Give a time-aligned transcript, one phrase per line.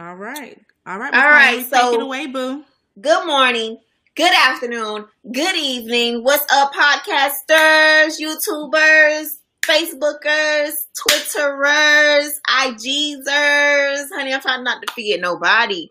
[0.00, 2.64] All right, all right, All right, so- take it away, boo.
[2.98, 3.76] Good morning,
[4.16, 6.24] good afternoon, good evening.
[6.24, 9.26] What's up, podcasters, YouTubers,
[9.60, 14.06] Facebookers, Twitterers, IGzers?
[14.16, 15.90] Honey, I'm trying not to forget nobody.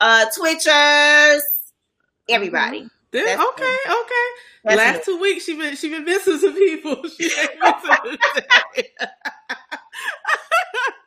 [0.00, 1.42] Uh, Twitchers,
[2.28, 2.88] everybody.
[3.12, 4.26] This, That's okay, okay.
[4.64, 5.04] That's Last it.
[5.04, 7.04] two weeks, she been she been missing some people.
[7.20, 8.86] She ain't missing.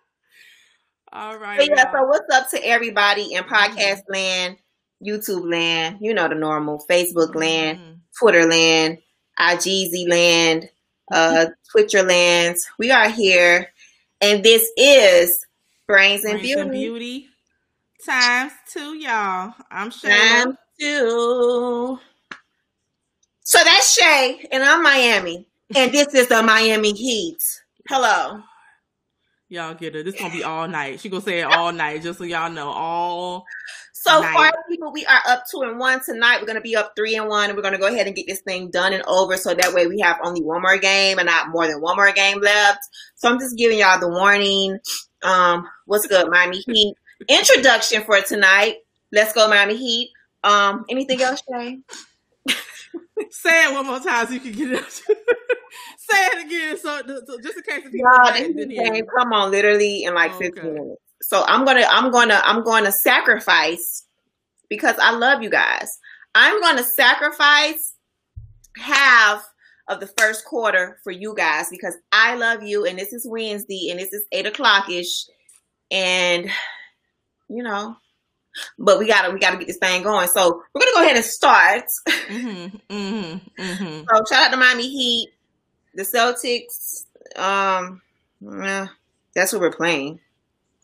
[1.11, 1.57] All right.
[1.57, 1.93] But yeah, y'all.
[1.93, 4.57] so what's up to everybody in podcast land,
[5.03, 7.99] YouTube land, you know the normal, Facebook land, Mhm.
[8.19, 8.97] Twitter land,
[9.39, 10.69] IGZ land,
[11.11, 12.67] uh, Twitcher lands.
[12.77, 13.71] We are here,
[14.21, 15.45] and this is
[15.87, 16.61] Brains and Brains Beauty.
[16.61, 17.27] and beauty
[18.05, 19.53] times two, y'all.
[19.71, 20.43] I'm Shayla.
[20.43, 21.99] Time two.
[23.41, 27.37] So that's Shay, and I'm Miami, and this is the Miami Heat.
[27.87, 28.41] Hello.
[29.49, 30.03] Y'all get it.
[30.05, 30.99] This gonna be all night.
[30.99, 32.69] She gonna say it all night, just so y'all know.
[32.69, 33.45] All
[33.93, 34.33] So Nice.
[34.35, 36.39] far, people, we are up two and one tonight.
[36.41, 38.41] We're gonna be up three and one, and we're gonna go ahead and get this
[38.41, 39.37] thing done and over.
[39.37, 42.11] So that way, we have only one more game and not more than one more
[42.11, 42.79] game left.
[43.15, 44.79] So I'm just giving y'all the warning.
[45.23, 46.95] Um, what's good, Miami Heat?
[47.29, 48.75] Introduction for tonight.
[49.13, 50.11] Let's go, Miami Heat.
[50.43, 51.79] Um, anything else, Shay?
[53.31, 55.01] say it one more time so you can get it.
[55.97, 58.91] say it again, so, so just in case the people Y'all, that this didn't hear
[58.93, 60.61] game come on, literally in like 15 Okay.
[60.61, 61.01] minutes.
[61.23, 64.05] So I'm gonna, I'm gonna, I'm gonna sacrifice
[64.69, 65.97] because I love you guys.
[66.35, 67.95] I'm gonna sacrifice
[68.77, 69.43] half
[69.87, 73.89] of the first quarter for you guys because I love you, and this is Wednesday,
[73.89, 75.25] and this is eight o'clock ish,
[75.91, 76.49] and
[77.49, 77.95] you know.
[78.79, 80.27] But we gotta we gotta get this thing going.
[80.27, 81.83] So we're gonna go ahead and start.
[82.07, 84.05] Mhm, mhm, mhm.
[84.09, 85.29] So shout out to Miami Heat,
[85.97, 87.05] the Celtics.
[87.35, 88.01] Um,
[88.41, 88.87] yeah,
[89.35, 90.19] that's what we're playing.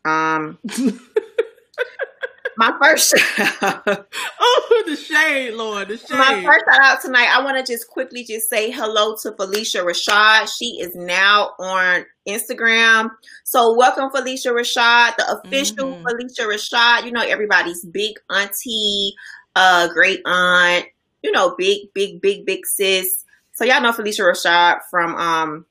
[0.03, 0.57] Um,
[2.57, 6.18] my first, oh, the shade, Lord, the shade.
[6.18, 7.29] my first shout out tonight.
[7.31, 10.51] I want to just quickly just say hello to Phylicia Rashad.
[10.57, 13.09] She is now on Instagram.
[13.44, 16.03] So welcome, Phylicia Rashad, the official Mhm.
[16.03, 17.06] Phylicia Rashad.
[17.06, 19.13] You know everybody's big auntie,
[19.56, 20.85] uh, great aunt.
[21.22, 23.23] You know, big, big, big, big sis.
[23.53, 25.66] So y'all know Phylicia Rashad from um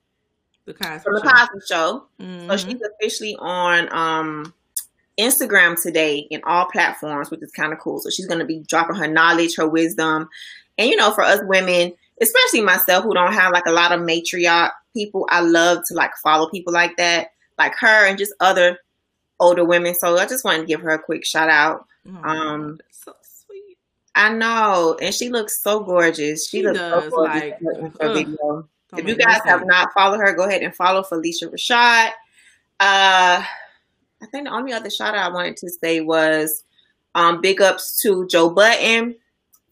[0.65, 1.28] the Cosby from the Show.
[1.28, 2.04] Cosby Show.
[2.19, 2.59] So Mhm.
[2.65, 4.54] she's officially on um
[5.19, 8.00] Instagram today in all platforms, which is kind of cool.
[8.00, 10.28] So she's gonna be dropping her knowledge, her wisdom,
[10.78, 14.00] and you know, for us women, especially myself who don't have like a lot of
[14.00, 18.78] matriarch people, I love to like follow people like that, like her and just other
[19.41, 19.94] older women.
[19.94, 21.87] So I just wanted to give her a quick shout out.
[22.06, 23.15] Oh, um, so.
[24.15, 26.49] I know, and she looks so gorgeous.
[26.49, 28.69] She, She looks does, so gorgeous like, ugh.
[28.95, 32.09] If you guys have not followed her, go ahead and follow Phylicia Rashad.
[32.78, 33.43] Uh,
[34.22, 36.62] I think the only other shout out I wanted to say was
[37.15, 39.17] um, big ups to Joe Budden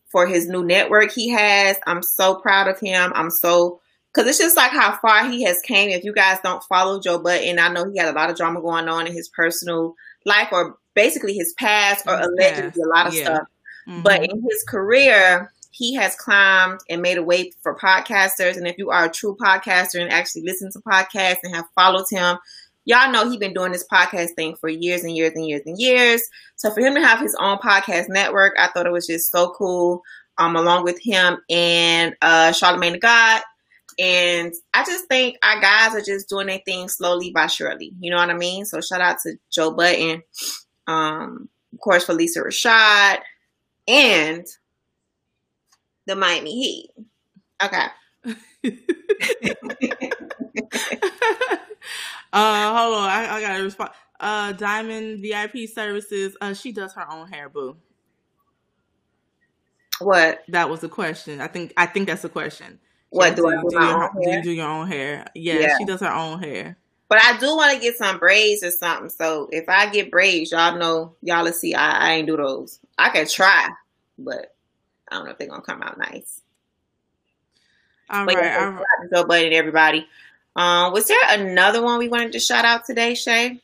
[0.08, 1.76] for his new network he has.
[1.86, 3.12] I'm so proud of him.
[3.14, 3.80] I'm so
[4.12, 5.90] because it's just like how far he has came.
[5.90, 8.60] If you guys don't follow Joe Budden, I know he had a lot of drama
[8.60, 13.14] going on in his personal life or basically his past or allegedly a lot of
[13.14, 13.24] yeah.
[13.24, 13.48] stuff.
[13.90, 14.02] Mhm.
[14.02, 18.56] But in his career, he has climbed and made a way for podcasters.
[18.56, 22.06] And if you are a true podcaster and actually listen to podcasts and have followed
[22.10, 22.38] him,
[22.84, 25.78] y'all know he's been doing this podcast thing for years and years and years and
[25.78, 26.22] years.
[26.56, 29.50] So for him to have his own podcast network, I thought it was just so
[29.50, 30.02] cool.
[30.38, 33.42] Um, along with him and uh, Charlemagne the God.
[33.98, 37.92] And I just think our guys are just doing their thing slowly by surely.
[38.00, 38.64] You know what I mean?
[38.64, 40.22] So shout out to Joe Budden,
[40.86, 43.18] um, of course, Phylicia Rashad,
[43.90, 44.46] and
[46.06, 46.90] the Miami Heat.
[47.62, 47.86] Okay.
[52.32, 53.90] uh, hold on, I, I gotta respond.
[54.18, 56.36] Uh, Diamond VIP Services.
[56.40, 57.76] Uh, she does her own hair, boo.
[60.00, 60.42] What?
[60.48, 61.40] That was a question.
[61.40, 61.72] I think.
[61.76, 62.78] I think that's a question.
[63.10, 64.38] What asked, do I you do my your, own Do hair?
[64.38, 65.26] you do your own hair?
[65.34, 65.78] Yeah, Yeah.
[65.78, 66.76] she does her own hair.
[67.10, 69.10] But I do want to get some braids or something.
[69.10, 71.74] So if I get braids, y'all know, y'all will see.
[71.74, 72.78] I, I ain't do those.
[72.96, 73.68] I can try,
[74.16, 74.54] but
[75.10, 76.40] I don't know if they're gonna come out nice.
[78.08, 79.10] All But right, yeah, all right.
[79.12, 80.06] Joe Budden, everybody.
[80.54, 83.60] Um, was there another one we wanted to shout out today, Shay?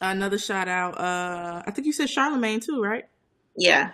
[0.00, 0.98] Another shout out.
[0.98, 3.06] Uh, I think you said Charlemagne too, right?
[3.56, 3.92] Yeah.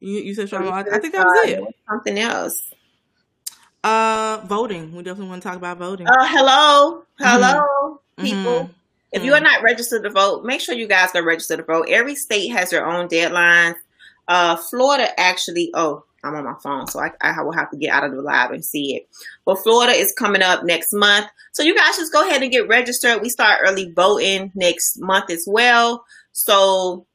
[0.00, 0.74] You, you said Charlemagne.
[0.92, 1.74] I, I think that was it.
[1.88, 2.62] Something else.
[3.82, 4.94] Uh, voting.
[4.94, 6.06] We definitely want to talk about voting.
[6.06, 8.24] Uh, hello, hello, Mhm.
[8.24, 8.60] people.
[8.64, 8.74] Mhm.
[9.12, 11.86] If you are not registered to vote, make sure you guys go register to vote.
[11.88, 13.76] Every state has their own deadlines.
[14.28, 17.90] Uh, Florida actually, oh, I'm on my phone, so I, I will have to get
[17.90, 19.08] out of the live and see it.
[19.46, 21.26] But Florida is coming up next month.
[21.52, 23.22] So you guys just go ahead and get registered.
[23.22, 26.04] We start early voting next month as well.
[26.32, 27.06] So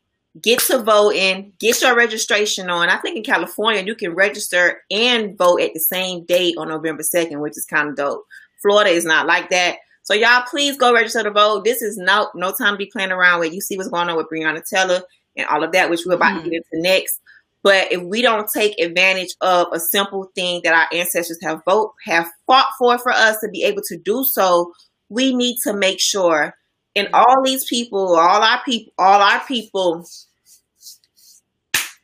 [0.41, 2.89] get to voting, get your registration on.
[2.89, 7.03] I think in California, you can register and vote at the same date on November
[7.03, 8.25] 2nd, which is kind of dope.
[8.61, 9.77] Florida is not like that.
[10.03, 11.63] So y'all please go register to vote.
[11.65, 13.53] This is no no time to be playing around with.
[13.53, 15.01] You see what's going on with Breonna Taylor
[15.35, 16.43] and all of that, which we're about Mhm.
[16.43, 17.19] to get into next.
[17.63, 21.93] But if we don't take advantage of a simple thing that our ancestors have vote
[22.05, 24.71] have fought for for us to be able to do so,
[25.09, 26.53] we need to make sure
[26.95, 27.15] and mm-hmm.
[27.15, 30.05] all these people, all our people, all our people,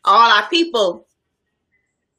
[0.04, 1.08] all our people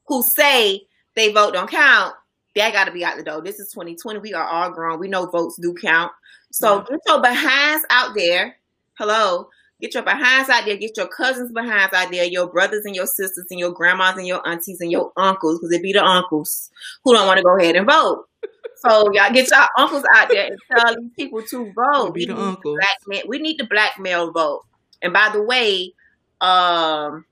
[0.06, 0.82] who say
[1.14, 2.14] they vote don't count,
[2.54, 3.40] they got to be out the door.
[3.40, 4.20] This is 2020.
[4.20, 4.98] We are all grown.
[4.98, 6.12] We know votes do count.
[6.50, 6.84] So Yeah.
[6.90, 8.56] get your behinds out there.
[8.98, 9.48] Hello.
[9.82, 10.76] Get your behinds out there.
[10.76, 12.25] Get your cousins behinds out there.
[12.25, 15.73] Your brothers and your sisters and your grandmas and your aunties and your uncles, because
[15.73, 16.70] it be the uncles
[17.02, 18.29] who don't want to go ahead and vote.
[18.76, 22.14] So y'all get your uncles out there and tell these people to vote.
[22.14, 22.79] Be the need uncles.
[22.79, 24.62] black man- we need the black male vote.
[25.02, 25.94] And by the way,
[26.40, 27.25] um,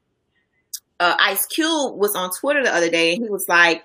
[0.99, 3.85] uh, Ice Cube was on Twitter the other day, and he was like,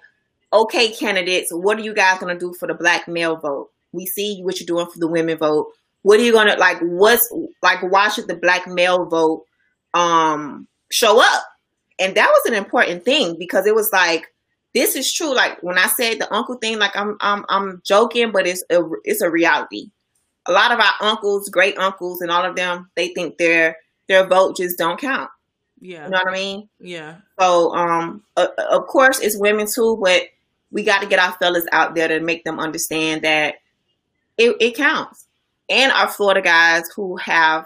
[0.52, 3.72] "Okay, candidates, what are you guys gonna do for the black male vote?
[3.92, 5.72] We see what you're doing for the women vote.
[6.06, 6.78] What are you gonna like?
[6.82, 7.82] What's like?
[7.82, 9.44] Why should the black male vote
[9.96, 11.44] um show up?"
[11.98, 14.28] And that was an important thing because it was like,
[14.76, 15.34] this is true.
[15.34, 18.84] Like when I said the uncle thing, like I'm I'm I'm joking, but it's a
[19.04, 19.90] it's a reality.
[20.46, 24.28] A lot of our uncles, great uncles, and all of them, they think their their
[24.28, 25.32] vote just don't count.
[25.82, 26.06] Yeah.
[26.06, 26.70] You know what I mean?
[26.80, 27.16] Yeah.
[27.40, 30.22] So, um, uh, of course, it's women too, but
[30.70, 33.56] we got to get our fellas out there to make them understand that
[34.38, 35.25] it, it counts.
[35.70, 37.66] And our Florida guys who have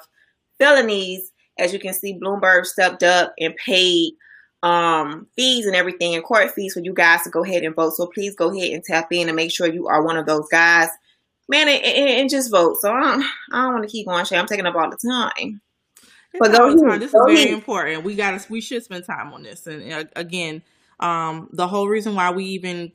[0.58, 4.14] felonies, as you can see, Bloomberg stepped up and paid
[4.64, 7.94] um, fees and everything and court fees for you guys to go ahead and vote.
[7.96, 10.48] So please go ahead and tap in and make sure you are one of those
[10.50, 10.90] guys,
[11.48, 12.78] man, and, and, and just vote.
[12.82, 14.26] So I don't, I don't want to keep going.
[14.26, 14.38] Shay.
[14.38, 15.62] I'm taking up all the time.
[16.34, 17.54] It's But go ahead, This is go very ahead.
[17.54, 18.04] important.
[18.04, 18.52] We got to.
[18.52, 19.66] We should spend time on this.
[19.66, 20.62] And uh, again,
[21.00, 22.92] um, the whole reason why we even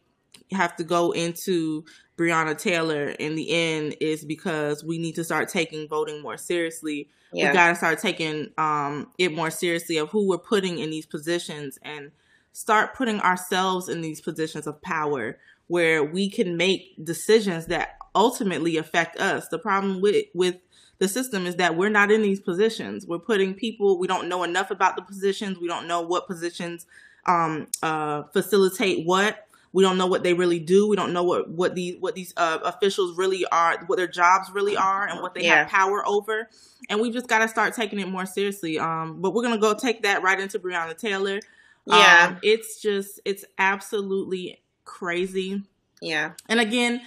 [0.53, 1.85] have to go into
[2.17, 7.09] Breonna Taylor in the end is because we need to start taking voting more seriously.
[7.33, 7.49] Yeah.
[7.49, 11.07] We got to start taking um, it more seriously of who we're putting in these
[11.07, 12.13] positions and
[12.53, 18.77] start putting ourselves in these positions of power where we can make decisions that ultimately
[18.77, 19.49] affect us.
[19.49, 20.57] The problem with with
[20.99, 23.07] the system is that we're not in these positions.
[23.07, 25.59] We're putting people we don't know enough about the positions.
[25.59, 26.87] We don't know what positions
[27.27, 29.49] um, uh, facilitate what.
[29.75, 30.89] We don't know what they really do.
[30.89, 34.49] We don't know what what these what these uh, officials really are, what their jobs
[34.55, 35.65] really are, and what they Yeah.
[35.65, 36.49] have power over.
[36.89, 38.79] And we just got to start taking it more seriously.
[38.79, 41.41] Um, but we're gonna go take that right into Breonna Taylor.
[41.87, 42.29] Yeah.
[42.31, 45.63] Um, it's just it's absolutely crazy.
[46.01, 46.33] yeah.
[46.49, 47.01] And again,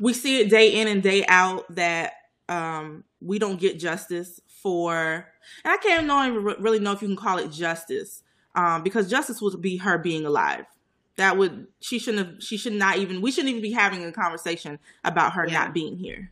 [0.00, 2.12] we see it day in and day out that
[2.48, 5.26] um, we don't get justice for,
[5.64, 8.22] and I can't know really know if you can call it justice,
[8.54, 10.64] um, because justice would be her being alive.
[11.16, 12.42] That would she shouldn't have.
[12.42, 13.22] She should not even.
[13.22, 15.54] We shouldn't even be having a conversation about her Yeah.
[15.54, 16.30] not being here.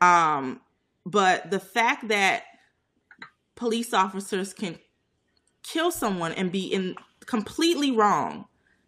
[0.00, 0.60] Um,
[1.04, 2.44] but the fact that
[3.54, 4.78] police officers can
[5.62, 6.96] kill someone and be in
[7.26, 8.46] completely wrong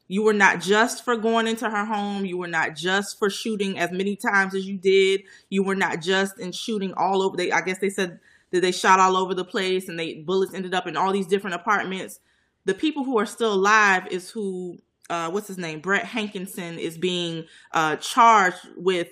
[0.08, 2.26] you were not just for going into her home.
[2.26, 5.22] You were not just for shooting as many times as you did.
[5.48, 7.36] You were not just in shooting all over.
[7.36, 8.20] They, I guess they said
[8.50, 11.26] that they shot all over the place and they bullets ended up in all these
[11.26, 12.20] different apartments.
[12.66, 14.78] The people who are still alive is who,
[15.10, 15.80] uh, what's his name?
[15.80, 19.08] Brett Hankison is being uh, charged with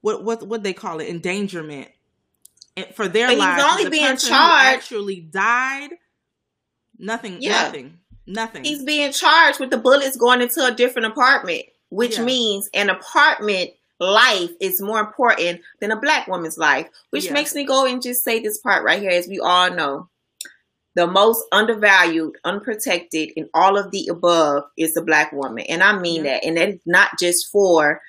[0.00, 1.88] what what what they call it endangerment
[2.94, 5.90] for their But he's only The being charged- actually died.
[6.98, 7.38] Nothing.
[7.40, 7.64] Yeah.
[7.64, 7.98] Nothing.
[8.26, 8.64] Nothing.
[8.64, 12.24] He's being charged with the bullets going into a different apartment, which Yeah.
[12.24, 16.88] means an apartment life is more important than a black woman's life.
[17.10, 17.32] Which Yeah.
[17.32, 20.08] makes me go and just say this part right here, as we all know.
[20.94, 25.64] The most undervalued, unprotected, in all of the above is the black woman.
[25.68, 26.44] And I mean that.
[26.44, 28.02] And that's not just for,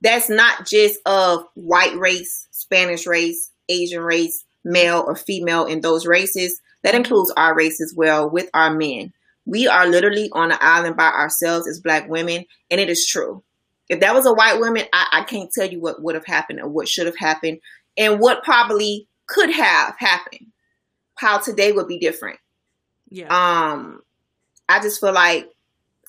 [0.00, 6.06] that's not just of white race, Spanish race, Asian race, male or female in those
[6.06, 6.60] races.
[6.82, 6.98] That mm-hmm.
[6.98, 9.12] includes our race as well with our men.
[9.46, 13.42] We are literally on an island by ourselves as black women, and it is true.
[13.90, 16.60] If that was a white woman, I, I can't tell you what would have happened
[16.60, 17.60] or what should have happened
[17.98, 20.46] and what probably could have happened.
[21.16, 22.38] How today would be different.
[23.08, 23.26] Yeah.
[23.28, 24.02] Um,
[24.68, 25.48] I just feel like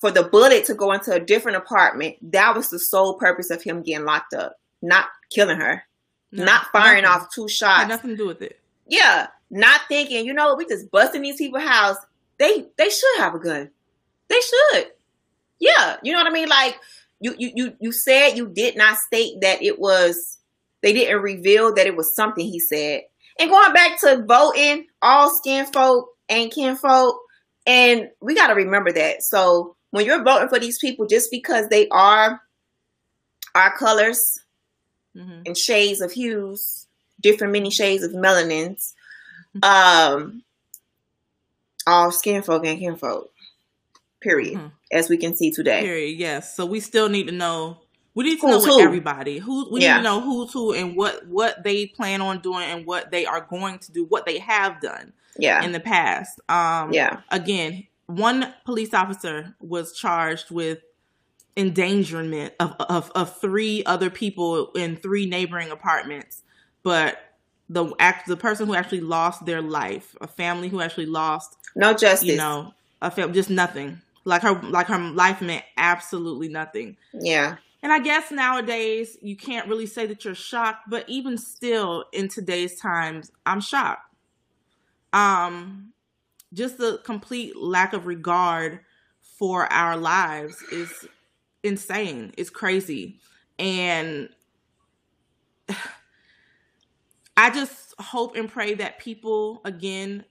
[0.02, 3.62] for the bullet to go into a different apartment, that was the sole purpose of
[3.62, 5.84] him getting locked up, not killing her,
[6.32, 7.22] No, not firing nothing.
[7.24, 7.90] off two Had shots.
[7.90, 8.60] nothing to do with it.
[8.88, 11.98] Yeah, not thinking, you know, we just busting these people's house.
[12.38, 13.70] They they should have a gun.
[14.28, 14.88] They should.
[15.60, 16.50] Yeah, you know what I mean.
[16.50, 16.78] Like
[17.20, 20.38] you you you you said you did not state that it was.
[20.82, 23.04] They didn't reveal that it was something he said.
[23.40, 27.20] And going back to voting, all skin folk and kin folk,
[27.68, 29.24] and we got to remember that.
[29.24, 32.40] So when you're voting for these people, just because they are
[33.54, 34.40] our colors,
[35.16, 36.88] hmm and shades of hues,
[37.22, 38.94] different many shades of melanins.
[39.64, 40.44] Um,
[41.88, 43.32] all skin folk and kin folk.
[44.22, 44.56] Period.
[44.56, 44.72] Mhm.
[44.92, 45.82] As we can see today.
[45.82, 46.20] Period.
[46.20, 46.56] Yes.
[46.56, 47.78] So we still need to know.
[48.16, 48.82] We need to Who's know who.
[48.82, 49.98] everybody who we Yeah.
[49.98, 53.26] need to know who's who and what what they plan on doing and what they
[53.26, 55.64] are going to do, what they have done Yeah.
[55.64, 56.40] in the past.
[56.50, 57.20] Um, yeah.
[57.30, 60.80] Again, one police officer was charged with
[61.58, 66.44] endangerment of, of of three other people in three neighboring apartments,
[66.84, 67.18] but
[67.70, 71.94] the act the person who actually lost their life, a family who actually lost No
[71.94, 72.28] justice.
[72.28, 74.02] you know, a felt just nothing.
[74.28, 76.98] Like her, like her life meant absolutely nothing.
[77.14, 77.58] Yeah.
[77.86, 82.28] And I guess nowadays you can't really say that you're shocked, but even still, in
[82.28, 84.12] today's times, I'm shocked.
[85.14, 85.94] Um,
[86.52, 88.80] just the complete lack of regard
[89.38, 91.08] for our lives is
[91.62, 92.34] insane.
[92.40, 93.20] It's crazy,
[93.60, 94.30] and
[97.38, 100.26] I just hope and pray that people again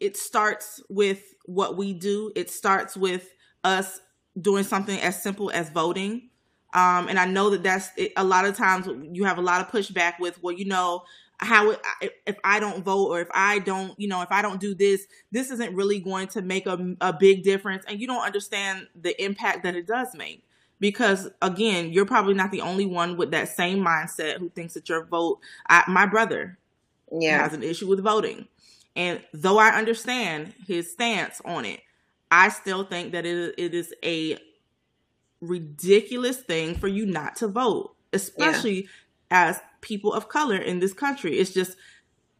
[0.00, 2.32] it starts with what we do.
[2.34, 4.00] It starts with us
[4.40, 6.28] doing something as simple as voting.
[6.74, 9.60] Um, and I know that that's it, a lot of times you have a lot
[9.60, 11.04] of pushback with, well, you know,
[11.38, 11.76] how
[12.26, 15.06] if, I don't vote or if I don't, you know, if I don't do this,
[15.32, 17.84] this isn't really going to make a, a big difference.
[17.86, 20.42] And you don't understand the impact that it does make.
[20.78, 24.88] Because again, you're probably not the only one with that same mindset who thinks that
[24.88, 25.38] your vote.
[25.68, 26.58] I, my brother
[27.10, 27.42] Yeah.
[27.42, 28.48] has an issue with voting.
[28.94, 31.80] And though I understand his stance on it,
[32.30, 34.38] I still think that it, it is a
[35.40, 38.88] ridiculous thing for you not to vote, especially
[39.30, 41.38] as people of color in this country.
[41.38, 41.76] It's just,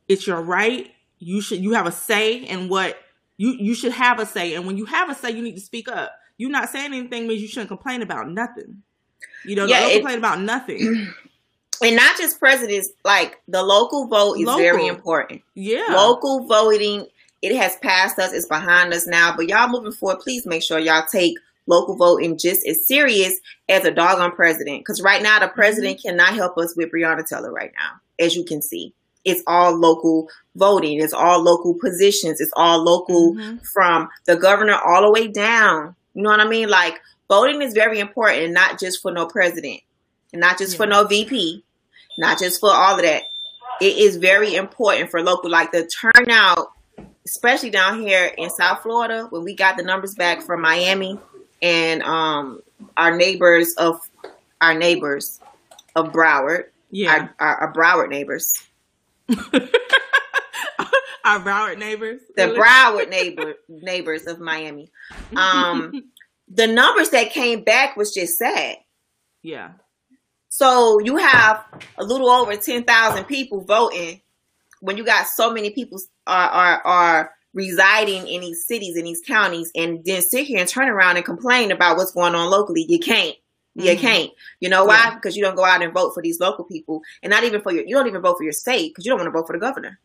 [0.09, 0.91] it's your right.
[1.19, 2.99] You should, you have a say in what
[3.37, 4.55] you, you should have a say.
[4.55, 6.13] And when you have a say, you need to speak up.
[6.39, 8.83] You not saying anything means you shouldn't complain about nothing.
[9.45, 11.09] You know, Yeah, don't it- complain about nothing.
[11.83, 15.43] And not just presidents, like the local vote is very important.
[15.55, 15.85] Yeah.
[15.91, 17.07] Local voting,
[17.47, 19.35] it has passed us, it's behind us now.
[19.37, 21.39] But y'all moving forward, please make sure y'all take
[21.69, 23.39] local voting just as serious
[23.69, 24.81] as a doggone president.
[24.81, 28.45] Because right now, the president cannot help us with Breonna Taylor right now, as you
[28.45, 28.95] can see.
[29.25, 33.65] It's all local voting, it's all local positions, it's all local Mhm.
[33.67, 35.95] from the governor all the way down.
[36.15, 36.69] You know what I mean?
[36.69, 39.81] Like voting is very important, not just for no president,
[40.33, 41.65] and not just for no VP,
[42.19, 43.25] not just for all of that.
[43.81, 46.71] It is very important for local, like the turnout,
[47.27, 51.19] especially down here in South Florida, when we got the numbers back from Miami
[51.61, 52.61] and um
[52.97, 54.01] our neighbors of
[54.61, 55.41] our neighbors
[55.95, 57.29] of Broward, Yeah.
[57.39, 58.53] our, our, our Broward neighbors,
[61.25, 62.21] Our Broward neighbors.
[62.37, 64.93] the Broward neighbor neighbors of Miami.
[65.35, 66.05] Um,
[66.49, 68.77] the numbers that came back was just sad.
[69.43, 69.73] yeah.
[70.49, 71.65] So you have
[71.99, 74.21] a little over ten thousand people voting
[74.81, 79.23] when you got so many people are, are are residing in these cities in these
[79.27, 82.85] counties, and then sit here and turn around and complain about what's going on locally.
[82.89, 83.35] You can't.
[83.75, 83.99] You Mhm.
[84.01, 84.31] can't.
[84.61, 84.97] You know why?
[85.05, 85.15] Yeah.
[85.15, 87.73] Because you don't go out and vote for these local people, and not even for
[87.73, 87.85] your.
[87.87, 89.59] You don't even vote for your state because you don't want to vote for the
[89.61, 89.99] governor.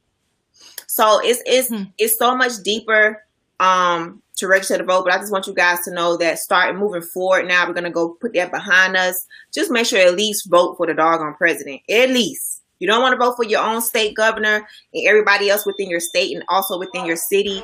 [0.88, 1.84] So it's it's Hmm.
[1.98, 3.24] it's so much deeper
[3.60, 5.04] um to register to vote.
[5.06, 7.92] But I just want you guys to know that starting moving forward now, we're gonna
[7.92, 9.26] go put that behind us.
[9.54, 11.82] Just make sure at least vote for the doggone president.
[11.90, 12.61] At least.
[12.82, 16.00] You don't want to vote for your own state governor and everybody else within your
[16.00, 17.64] state and also within your city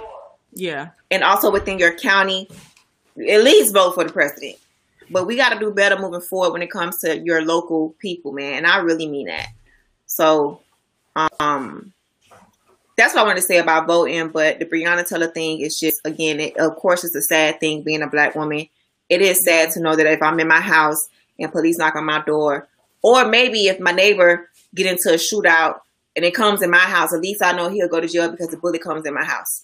[0.54, 0.90] Yeah.
[1.10, 2.48] and also within your county.
[3.18, 4.58] At least vote for the president.
[5.10, 8.32] But we got to do better moving forward when it comes to your local people,
[8.32, 8.58] man.
[8.58, 9.48] And I really mean that.
[10.06, 10.62] So,
[11.40, 11.94] um,
[12.96, 14.30] that's what I want to say about voting.
[14.30, 17.82] But the Breonna Taylor thing is just, again, it, of course, it's a sad thing
[17.82, 18.68] being a black woman.
[19.10, 21.10] It is sad to know that if I'm in my house
[21.40, 22.68] and police knock on my door,
[23.02, 25.80] or maybe if my neighbor get into a shootout
[26.16, 28.50] and it comes in my house, at least I know he'll go to jail because
[28.50, 29.64] the bullet comes in my house.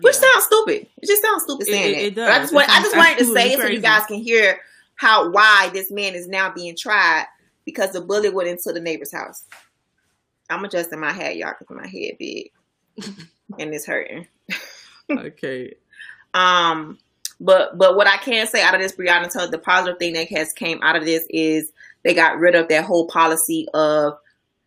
[0.00, 0.28] which Yeah.
[0.32, 0.86] sounds stupid.
[1.02, 2.06] It just sounds stupid saying it- it.
[2.06, 4.18] it But I just want, I just wanted to say it so you guys can
[4.22, 4.60] hear
[4.94, 7.26] how why this man is now being tried
[7.64, 9.42] because the bullet went into the neighbor's house.
[10.50, 12.52] I'm adjusting my hat, y'all, because my head big
[13.58, 14.26] and it's hurting.
[15.10, 15.74] Okay.
[16.34, 16.98] Um,
[17.40, 20.28] but but what I can say out of this, Breonna, told the positive thing that
[20.28, 21.72] has came out of this is
[22.08, 24.14] they got rid of that whole policy of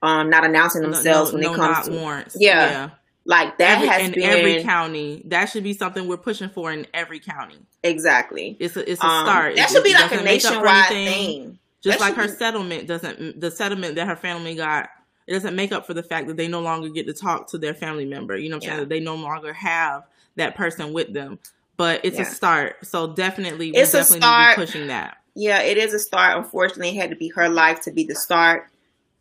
[0.02, 2.36] um not announcing themselves no, when no it comes to warrants.
[2.40, 2.90] Yeah.
[3.26, 5.22] like that Every, has in been every county.
[5.26, 7.58] That should be something we're pushing for in every county.
[7.84, 8.58] exactly.
[8.60, 9.56] It's a it's a Um, start.
[9.58, 11.60] that It- should be like a doesn't make up for nationwide thing.
[11.84, 14.90] Just That like her be- settlement doesn't the settlement that her family got
[15.28, 17.58] it doesn't make up for the fact that they no longer get to talk to
[17.60, 18.36] their family member.
[18.38, 18.70] You know what I'm Yeah.
[18.78, 18.80] saying?
[18.82, 20.04] That they no longer have
[20.36, 21.38] that person with them.
[21.78, 22.24] But it's Yeah.
[22.24, 22.76] a start.
[22.86, 24.48] So definitely we It's a definitely start.
[24.48, 25.18] need to be pushing that.
[25.36, 26.38] Yeah, it is a start.
[26.38, 28.68] Unfortunately, it had to be her life to be the start.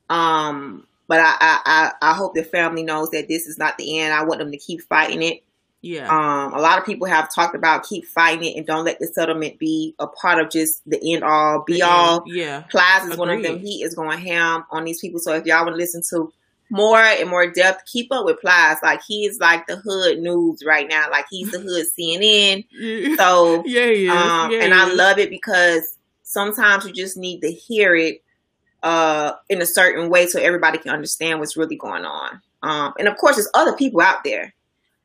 [0.09, 4.01] Um, but I, I, I, I hope the family knows that this is not the
[4.01, 4.15] end.
[4.15, 5.43] I want them to keep fighting it.
[5.83, 6.09] Yeah.
[6.09, 9.07] Um, a lot of people have talked about keep fighting it and don't let the
[9.07, 12.23] settlement be a part of just the end all be all.
[12.27, 12.65] Yeah.
[12.71, 13.59] Plies is one of them.
[13.59, 15.21] He is going ham on these people.
[15.21, 16.33] So if y'all want to listen to
[16.71, 18.77] more and more depth, keep up with Plies.
[18.83, 21.11] Like he is like the hood news right now.
[21.11, 23.17] Like he's the hood CNN.
[23.17, 24.11] So Yeah, is.
[24.11, 25.97] um, Yeah, and I love it because
[26.31, 28.23] sometimes you just need to hear it
[28.83, 32.41] uh, in a certain way so everybody can understand what's really going on.
[32.63, 34.55] Um, and of course, there's other people out there,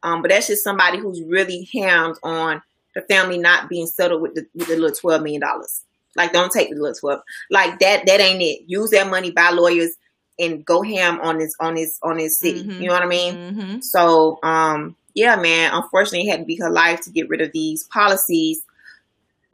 [0.03, 2.61] um, but that's just somebody who's really hammed on
[2.93, 5.81] the family not being settled with the, with the little twelve million dollars.
[6.15, 7.21] Like, don't take the little twelve.
[7.49, 8.05] Like that.
[8.05, 8.63] That ain't it.
[8.67, 9.95] Use that money, buy lawyers,
[10.39, 12.63] and go ham on this on this on this city.
[12.63, 12.79] Mhm.
[12.79, 13.35] You know what I mean?
[13.35, 13.83] Mhm.
[13.83, 17.51] So, um, yeah, man, unfortunately, it had to be her life to get rid of
[17.53, 18.61] these policies.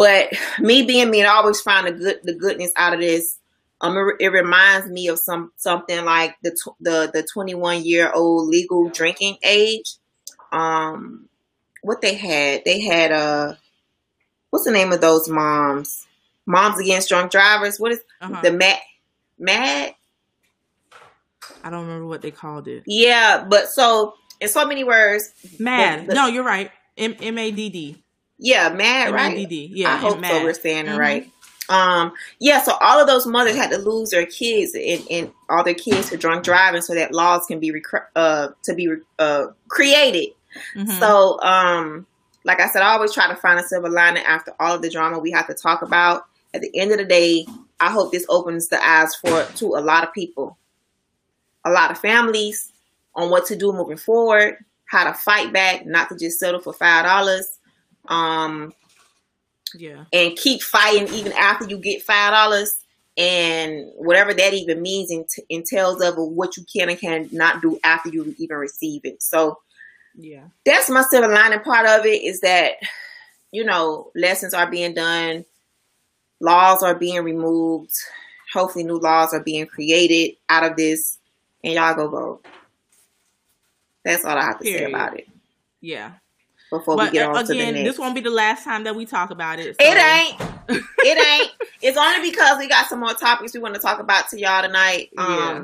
[0.01, 3.37] But me being me, I always find the good, the goodness out of this.
[3.81, 8.11] Um, it, it reminds me of some something like the tw- the the 21 year
[8.11, 9.93] old legal drinking age.
[10.51, 11.29] Um,
[11.83, 13.53] what they had, they had uh,
[14.49, 16.07] what's the name of those moms?
[16.47, 17.79] Moms against drunk drivers.
[17.79, 18.41] What is Uh-huh.
[18.41, 18.79] the mad
[19.37, 19.93] mad?
[21.63, 22.83] I don't remember what they called it.
[22.87, 26.03] Yeah, but so in so many words, Mad.
[26.03, 26.71] The- the- no, you're right.
[26.97, 28.03] M M A D D.
[28.41, 29.35] yeah, mad, M A right?
[29.37, 29.71] D D.
[29.73, 29.93] Yeah.
[29.93, 30.43] I hope and so.
[30.43, 30.97] We're saying it Mhm.
[30.97, 31.31] right.
[31.69, 35.63] Um, yeah, so all of those mothers had to lose their kids and, and all
[35.63, 39.45] their kids for drunk driving, so that laws can be rec- uh to be uh
[39.69, 40.33] created.
[40.75, 40.99] Mhm.
[40.99, 42.05] So, um,
[42.43, 44.89] like I said, I always try to find a silver lining after all of the
[44.89, 46.25] drama we have to talk about.
[46.53, 47.45] At the end of the day,
[47.79, 50.57] I hope this opens the eyes for to a lot of people,
[51.63, 52.73] a lot of families
[53.15, 56.73] on what to do moving forward, how to fight back, not to just settle for
[56.73, 57.59] five dollars.
[58.07, 58.73] Um,
[59.75, 60.05] yeah.
[60.11, 62.75] and keep fighting even after you get five dollars
[63.17, 68.09] and whatever that even means ent- entails of what you can and cannot do after
[68.09, 69.21] you even receive it.
[69.21, 69.59] So
[70.15, 70.45] Yeah.
[70.65, 72.73] that's my silver lining part of it is that
[73.51, 75.45] you know lessons are being done,
[76.39, 77.93] laws are being removed,
[78.53, 81.17] hopefully new laws are being created out of this,
[81.63, 82.45] and y'all go vote.
[84.03, 85.27] That's all I have to say about it
[85.79, 86.13] Yeah.
[86.71, 89.05] Before but we get uh, on again, this won't be the last time that we
[89.05, 89.75] talk about it.
[89.79, 90.41] so- It ain't.
[91.03, 91.51] It ain't.
[91.81, 94.61] It's only because we got some more topics we want to talk about to y'all
[94.63, 95.09] tonight.
[95.17, 95.63] Um, Yeah.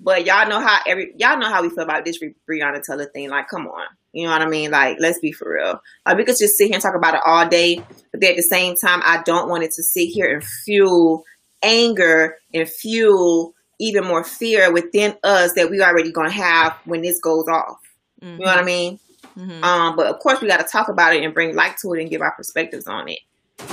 [0.00, 3.06] But y'all know how every y'all know how we feel about this Bri- Breonna Taylor
[3.06, 3.28] thing.
[3.30, 4.70] Like, come on, you know what I mean?
[4.70, 5.82] Like, let's be for real.
[6.06, 7.82] Like, we could just sit here and talk about it all day,
[8.12, 11.24] but at the same time, I don't want it to sit here and fuel
[11.62, 17.20] anger and fuel even more fear within us that we already gonna have when this
[17.20, 17.78] goes off.
[18.22, 18.32] Mhm.
[18.34, 19.00] You know what I mean?
[19.38, 19.62] Mhm.
[19.62, 22.00] Um, but of course, we got to talk about it and bring light to it
[22.00, 23.20] and give our perspectives on it.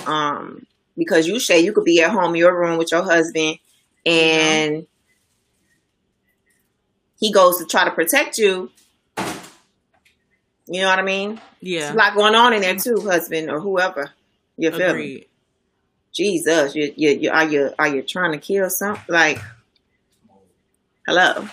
[0.06, 3.58] Um, because you say you could be at home in your room with your husband,
[4.06, 4.86] and
[7.20, 8.70] he goes to try to protect you.
[10.68, 11.42] You know what I mean?
[11.62, 11.80] Yeah.
[11.80, 14.12] There's a lot going on in there too, husband or whoever.
[14.58, 15.26] You feel me?
[16.14, 19.04] Jesus, you, you, you, are you are you trying to kill something?
[19.10, 19.42] Like,
[21.06, 21.50] hello.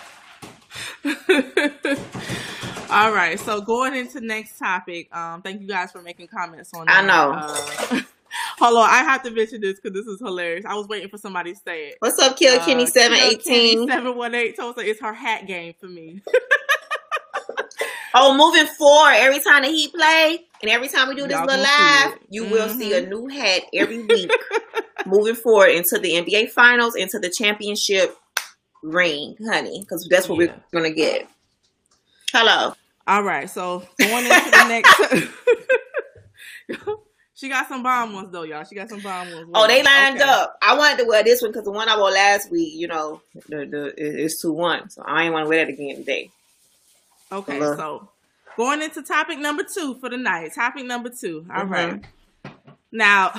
[2.89, 3.39] All right.
[3.39, 5.13] So going into next topic.
[5.15, 6.85] Um, thank you guys for making comments on.
[6.85, 7.03] That.
[7.03, 7.31] I know.
[7.33, 8.01] Uh,
[8.59, 10.65] hold on, I have to mention this because this is hilarious.
[10.65, 11.95] I was waiting for somebody to say it.
[11.99, 13.87] What's up, Kill Kenny seven eighteen?
[13.87, 14.57] seven one eight.
[14.57, 16.21] Told us it's her hat game for me.
[18.15, 21.59] Oh, moving forward, every time that he play and every time we do this little
[21.63, 22.77] live, you will Mhm.
[22.77, 24.29] see a new hat every week.
[25.07, 28.15] moving forward into the NBA Finals, into the championship
[28.83, 30.53] ring, honey, because that's what Yeah.
[30.71, 31.27] we're gonna get.
[32.33, 32.73] Hello.
[33.07, 33.49] All right.
[33.49, 35.29] So going into the next.
[37.35, 38.63] she got some bomb ones though, y'all.
[38.63, 39.49] She got some bomb ones.
[39.53, 40.27] Oh, they lined Okay.
[40.29, 40.57] up.
[40.61, 43.21] I wanted to wear this one because the one I wore last week, you know,
[43.49, 46.31] the the it- it's two one, so I ain't want to wear that again today.
[47.31, 47.75] Okay, Hello.
[47.75, 48.09] so
[48.57, 50.51] going into topic number two for the night.
[50.55, 51.45] Topic number two.
[51.53, 51.69] All Mhm.
[51.69, 52.05] right.
[52.91, 53.31] Now,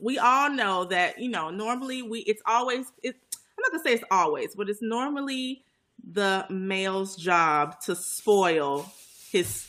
[0.00, 3.94] we all know that you know normally we it's always it, I'm not gonna say
[3.94, 5.62] it's always, but it's normally
[6.12, 8.90] the male's job to spoil
[9.30, 9.66] his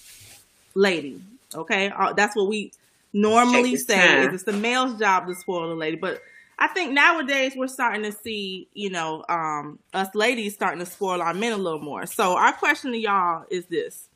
[0.75, 1.21] lady.
[1.53, 2.71] Okay, Uh, that's what we
[3.13, 3.95] normally say.
[3.95, 4.29] time.
[4.29, 6.21] Is it's the male's job to spoil the lady, but
[6.57, 11.21] I think nowadays we're starting to see, you know, um, us ladies starting to spoil
[11.21, 12.05] our men a little more.
[12.05, 14.07] So our question to y'all is this: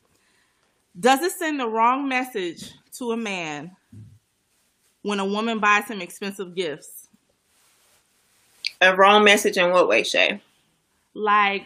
[0.99, 3.75] Does it send the wrong message to a man
[5.01, 7.07] when a woman buys him expensive gifts?
[8.81, 10.41] A wrong message in what way, Shay?
[11.13, 11.65] Like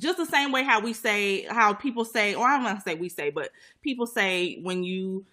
[0.00, 2.94] just the same way how we say how people say, or I'm not gonna say
[2.94, 3.50] we say, but
[3.82, 5.24] people say when you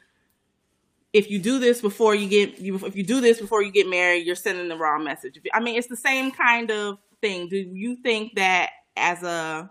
[1.14, 3.90] if you do this before you get you if you do this before you get
[3.90, 5.40] married, you're sending the wrong message.
[5.54, 7.48] I mean, it's the same kind of thing.
[7.48, 9.70] Do you think that as a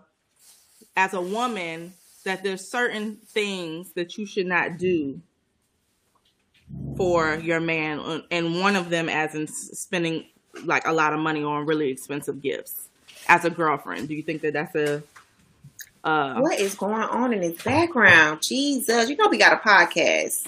[0.95, 1.93] as a woman
[2.25, 5.21] that there's certain things that you should not do
[6.97, 10.25] for your man, and one of them as in spending
[10.65, 12.89] like a lot of money on really expensive gifts
[13.27, 14.07] as a girlfriend?
[14.07, 15.03] Do you think that that's a
[16.03, 18.41] uh, What is going on in his background?
[18.41, 20.45] Jesus, you know we got a podcast,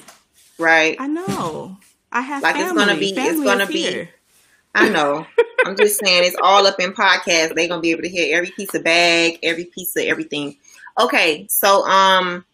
[0.57, 0.95] right?
[0.99, 1.77] I know.
[2.11, 4.09] I have Like, it's gonna be- it's gonna be- here.
[4.75, 5.25] I know.
[5.65, 7.55] I'm just saying it's all up in podcast.
[7.55, 10.57] They're gonna be able to hear every piece of bag, every piece of everything.
[10.99, 12.45] Okay, so um,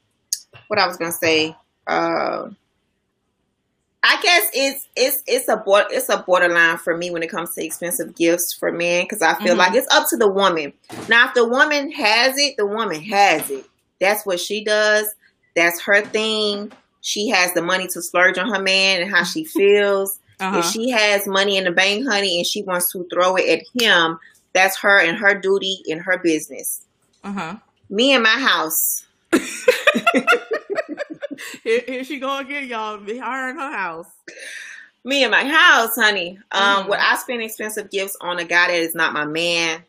[0.67, 1.55] what I was gonna say,
[1.87, 2.49] uh,
[4.07, 7.55] I guess it's it's it's a bor- it's a borderline for me when it comes
[7.55, 9.57] to expensive gifts for men because I feel Mhm.
[9.57, 10.73] like it's up to the woman.
[11.09, 13.65] Now, if the woman has it, the woman has it.
[13.99, 15.07] That's what she does.
[15.55, 16.71] That's her thing.
[17.01, 20.19] She has the money to splurge on her man and how she feels.
[20.39, 20.59] Uh-huh.
[20.59, 23.81] If she has money in the bank, honey, and she wants to throw it at
[23.81, 24.19] him,
[24.53, 26.81] that's her and her duty and her business.
[27.23, 27.55] Uh-huh.
[27.89, 29.05] Me and my house,
[31.63, 32.97] Here, here she go again, y'all.
[32.99, 34.07] Her in her house.
[35.03, 36.39] me and my house, honey.
[36.51, 36.89] Um, Mhm.
[36.89, 39.83] would I spend expensive gifts on a guy that is not my man?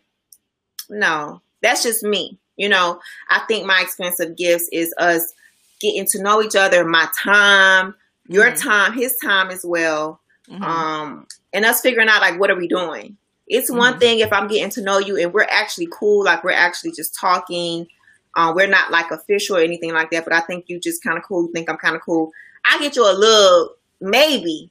[0.89, 2.39] No, that's just me.
[2.57, 5.33] You know, I think my expensive gifts is us
[5.81, 7.95] getting to know each other, my time,
[8.29, 8.63] your Mhm.
[8.63, 10.21] time, his time as well.
[10.49, 10.63] Mhm.
[10.63, 13.17] um and us figuring out like what are we doing
[13.49, 13.99] it's one Mhm.
[13.99, 17.17] thing if i'm getting to know you and we're actually cool like we're actually just
[17.17, 17.89] talking
[18.37, 21.19] um we're not like official or anything like that but i think you just kind
[21.19, 22.31] of cool you think i'm kind of cool
[22.65, 24.71] i get you a little maybe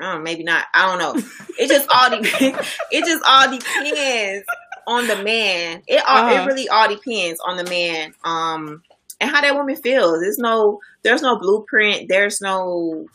[0.00, 2.18] uh, maybe not i don't know it just all de-
[2.92, 4.46] it just all depends
[4.86, 6.42] on the man it all Uh-huh.
[6.42, 8.82] it really all depends on the man um
[9.20, 13.06] and how that woman feels there's no there's no blueprint there's no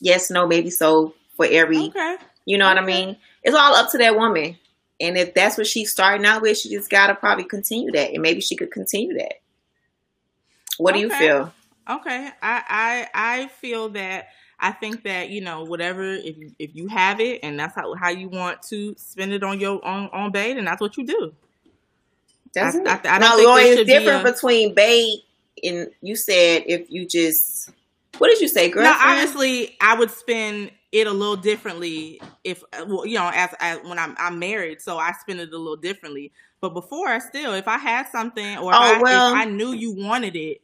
[0.00, 2.16] yes, no, maybe so for every, Okay.
[2.46, 3.16] you know what I mean?
[3.42, 4.56] It's all up to that woman.
[5.00, 8.10] And if that's what she's starting out with, she just got to probably continue that.
[8.12, 9.34] And maybe she could continue that.
[10.78, 11.52] What do you feel?
[11.88, 12.30] Okay.
[12.42, 13.08] I I
[13.42, 17.40] I feel that I think that you know whatever if you, if you have it
[17.42, 20.66] and that's how how you want to spend it on your on on bait and
[20.66, 21.32] that's what you do.
[22.54, 22.80] That's I-.
[22.80, 25.20] I- I think Lauren, it's should be different a- between bait
[25.62, 27.70] and you said if you just,
[28.18, 29.00] what did you say, Now, girlfriend?
[29.18, 33.98] honestly, I would spend it a little differently if well, you know, as, as when
[33.98, 36.32] I'm I'm married, so I spend it a little differently.
[36.60, 39.34] But before, still, if I had something or if, Oh, I, well.
[39.34, 40.60] I knew you wanted it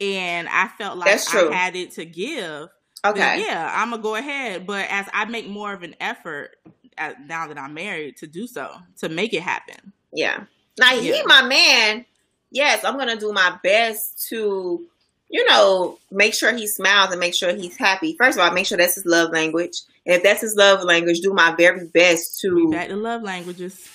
[0.00, 1.08] and I felt like.
[1.08, 2.68] I had it to give,
[3.04, 3.44] okay.
[3.44, 4.66] yeah, I'm gonna go ahead.
[4.66, 6.56] But as I make more of an effort
[6.96, 9.92] uh now that I'm married to do so to make it happen.
[10.12, 10.44] Yeah.
[10.78, 11.12] Now Yeah.
[11.12, 12.04] he my man.
[12.50, 14.86] Yes, I'm gonna do my best to,
[15.30, 18.16] you know, make sure he smiles and make sure he's happy.
[18.16, 19.72] First of all, make sure that's his love language.
[20.06, 23.86] And if that's his love language, do my very best to, Back to love languages.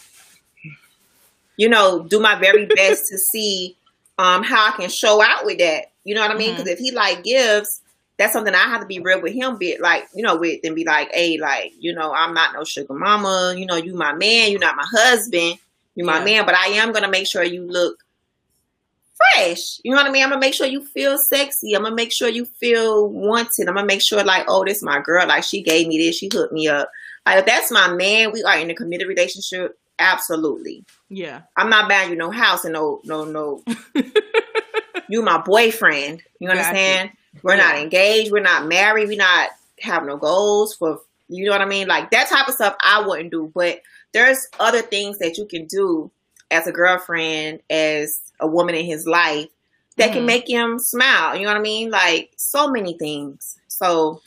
[1.58, 3.76] you know, do my very best to see
[4.20, 5.86] um how I can show out with that.
[6.04, 6.52] You know what I mean?
[6.52, 7.82] Because if he like gives,
[8.18, 10.76] that's something I have to be real with him, be like, you know, with and
[10.76, 13.56] be like, hey, like, you know, I'm not no sugar mama.
[13.58, 14.52] You know, you my man.
[14.52, 15.58] You're not my husband.
[15.96, 16.26] You're my Yeah.
[16.26, 16.46] man.
[16.46, 18.03] But I am gonna make sure you look
[19.16, 19.80] fresh.
[19.84, 20.24] You know what I mean?
[20.24, 21.76] I'm gonna make sure you feel sexy.
[21.76, 23.68] I'm gonna make sure you feel wanted.
[23.68, 25.28] I'm gonna make sure like, oh, this my girl.
[25.28, 26.18] Like she gave me this.
[26.18, 26.90] She hooked me up.
[27.26, 29.78] Like if that's my man, we are in a committed relationship.
[30.00, 30.84] Absolutely.
[31.10, 31.42] Yeah.
[31.56, 33.64] I'm not buying you no house and no no no.
[35.10, 36.22] you my boyfriend.
[36.40, 36.60] You Gotcha.
[36.60, 37.12] understand?
[37.42, 38.32] We're not engaged.
[38.32, 39.08] We're not married.
[39.08, 39.50] We not
[39.80, 41.88] have no goals for you know what I mean.
[41.88, 43.52] Like that type of stuff I wouldn't do.
[43.54, 43.82] But
[44.14, 46.12] there's other things that you can do
[46.52, 49.48] as a girlfriend, as a woman in his life
[49.98, 50.28] that can Mhm.
[50.28, 51.36] make him smile.
[51.36, 51.90] You know what I mean?
[51.92, 53.58] Like so many things.
[53.68, 54.22] So.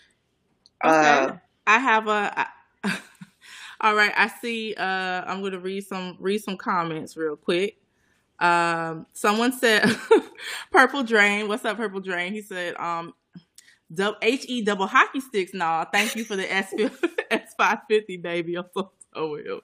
[0.85, 1.38] Uh, Okay.
[1.66, 2.33] I have a.
[2.85, 2.99] I,
[3.81, 4.75] all right, I see.
[4.75, 4.83] Uh,
[5.27, 7.77] I'm going to read some read some comments real quick.
[8.38, 9.85] Um, someone said,
[10.71, 12.33] "Purple Drain." What's up, Purple Drain?
[12.33, 13.14] He said, "Um,
[14.23, 16.73] H E double hockey sticks." Nah, thank you for the S
[17.31, 18.55] S five fifty, baby.
[18.57, 19.61] I'm so so ill.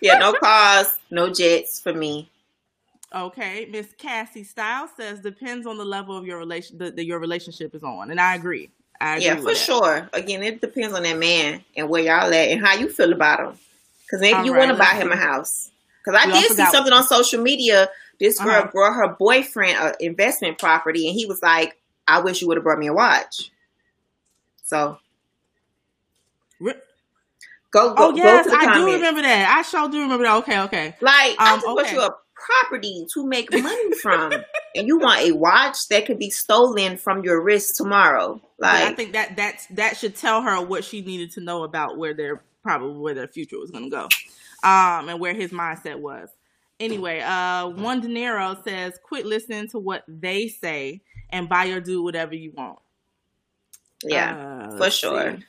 [0.00, 2.30] Yeah, no cars, no jets for me.
[3.14, 7.74] Okay, Miss Cassie Styles says depends on the level of your relation that your relationship
[7.74, 8.70] is on, and I agree.
[9.00, 10.10] I agree yeah, for sure.
[10.12, 13.40] Again, it depends on that man and where y'all at and how you feel about
[13.40, 13.58] him.
[14.04, 15.70] Because maybe All you right, want to buy him a house.
[16.04, 17.88] Because I did see something on social media.
[18.20, 18.70] This girl uh-huh.
[18.72, 22.64] brought her boyfriend an investment property, and he was like, "I wish you would have
[22.64, 23.50] brought me a watch."
[24.64, 24.98] So,
[26.60, 28.86] go go, oh, yes, go to the I comments.
[28.86, 29.56] do remember that.
[29.56, 30.36] I sure do remember that.
[30.38, 30.96] Okay, okay.
[31.00, 31.74] Like um, I just okay.
[31.74, 34.32] want you a property to make money from,
[34.74, 38.40] and you want a watch that could be stolen from your wrist tomorrow.
[38.58, 41.64] Like yeah, I think that that's that should tell her what she needed to know
[41.64, 44.08] about where their probably where their future was going to go,
[44.62, 46.28] um, and where his mindset was.
[46.80, 52.02] Anyway, uh, one dinero says, "Quit listening to what they say and buy or do
[52.02, 52.78] whatever you want."
[54.04, 55.36] Yeah, uh, for sure.
[55.36, 55.44] See.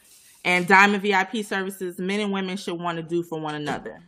[0.45, 4.01] And Diamond VIP services, men and women should want to do for one another.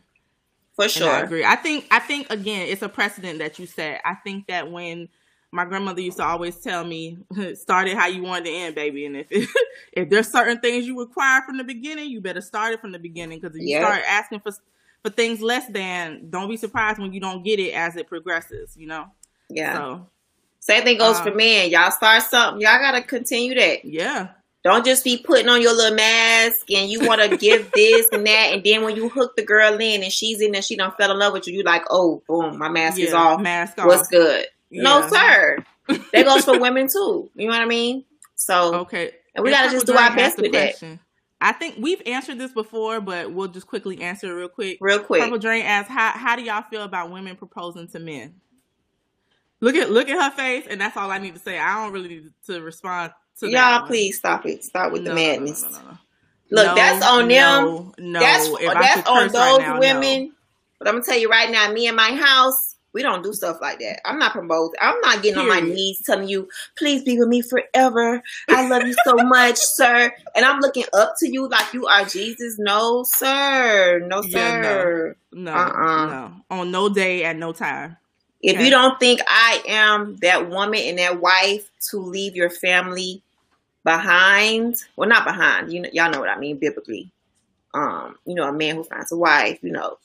[0.74, 1.08] For sure.
[1.08, 1.44] And I agree.
[1.44, 4.00] I think I think again, it's a precedent that you set.
[4.04, 5.08] I think that when
[5.50, 7.18] my grandmother used to always tell me,
[7.54, 9.04] start it how you want to end, baby.
[9.04, 9.48] And if it,
[9.92, 12.98] if there's certain things you require from the beginning, you better start it from the
[12.98, 13.38] beginning.
[13.38, 13.82] Because if you yep.
[13.82, 14.52] start asking for
[15.02, 18.76] for things less than, don't be surprised when you don't get it as it progresses.
[18.76, 19.06] You know.
[19.50, 19.74] Yeah.
[19.74, 20.06] So,
[20.60, 21.70] Same thing goes um, for men.
[21.70, 23.84] Y'all start something, y'all gotta continue that.
[23.84, 24.28] Yeah.
[24.64, 28.24] Don't just be putting on your little mask and you want to give this and
[28.26, 30.96] that, and then when you hook the girl in and she's in and she don't
[30.96, 33.40] fell in love with you, you like, oh, boom, my mask yeah, is off.
[33.40, 33.86] Mask off.
[33.86, 34.46] What's good?
[34.70, 34.82] Yeah.
[34.82, 35.58] No, sir.
[36.12, 37.30] that goes for women too.
[37.34, 38.04] You know what I mean?
[38.36, 40.90] So okay, and we gotta just do our best with question.
[40.90, 40.98] that.
[41.40, 44.78] I think we've answered this before, but we'll just quickly answer it real quick.
[44.80, 45.22] Real quick.
[45.22, 48.36] Purple Drain asks, "How how do y'all feel about women proposing to men?"
[49.60, 51.58] Look at look at her face, and that's all I need to say.
[51.58, 54.64] I don't really need to respond Y'all, please stop it.
[54.64, 55.62] Stop with no, the madness.
[55.62, 55.98] No, no,
[56.50, 57.92] Look, that's on them.
[57.98, 60.32] No, that's that's on those right now, women.
[60.78, 63.58] But I'm gonna tell you right now, me and my house, we don't do stuff
[63.60, 64.00] like that.
[64.06, 64.74] I'm not promoting.
[64.80, 65.50] I'm not getting Period.
[65.50, 68.22] on my knees telling you, please be with me forever.
[68.48, 70.12] I love you so much, sir.
[70.34, 72.56] And I'm looking up to you like you are Jesus.
[72.58, 74.00] No, sir.
[74.06, 75.16] No, sir.
[75.32, 76.06] Yeah, no, no, uh-uh.
[76.06, 76.32] no.
[76.50, 77.96] On no day at no time.
[78.42, 78.64] If okay.
[78.64, 83.22] you don't think I am that woman and that wife to leave your family
[83.84, 87.10] behind, well, not behind, you know, y'all know what I mean biblically.
[87.74, 89.96] Um, you know, a man who finds a wife, you know,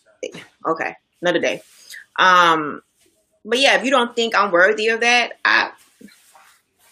[0.66, 1.62] okay, another day.
[2.18, 2.82] Um,
[3.44, 5.72] but yeah, if you don't think I'm worthy of that, I,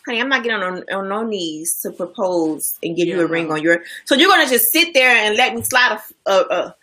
[0.05, 3.27] honey, I'm not getting on, on no knees to propose and give yeah, you a
[3.27, 3.83] ring on your.
[4.05, 6.75] So you're gonna just sit there and let me slide a, a, a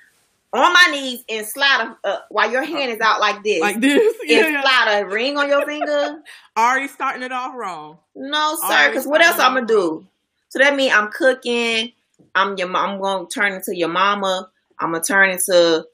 [0.60, 3.80] on my knees and slide a, uh, while your hand is out like this, like
[3.80, 6.22] this, yeah, and slide a ring on your finger.
[6.58, 7.98] Already starting it off wrong.
[8.14, 8.88] No, sir.
[8.88, 10.06] Because what else I'm gonna do?
[10.50, 11.92] So that means I'm cooking.
[12.34, 12.74] I'm your.
[12.76, 14.50] I'm gonna turn into your mama.
[14.78, 15.86] I'm gonna turn into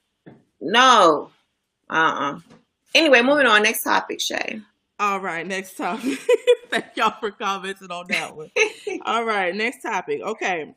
[0.60, 1.30] no.
[1.88, 1.92] Uh.
[1.92, 2.34] uh-uh.
[2.34, 2.40] uh
[2.94, 3.62] Anyway, moving on.
[3.62, 4.60] Next topic, Shay.
[4.98, 6.18] All right, next topic.
[6.70, 8.50] Thank y'all for commenting on that one.
[9.02, 10.20] All right, next topic.
[10.20, 10.74] Okay.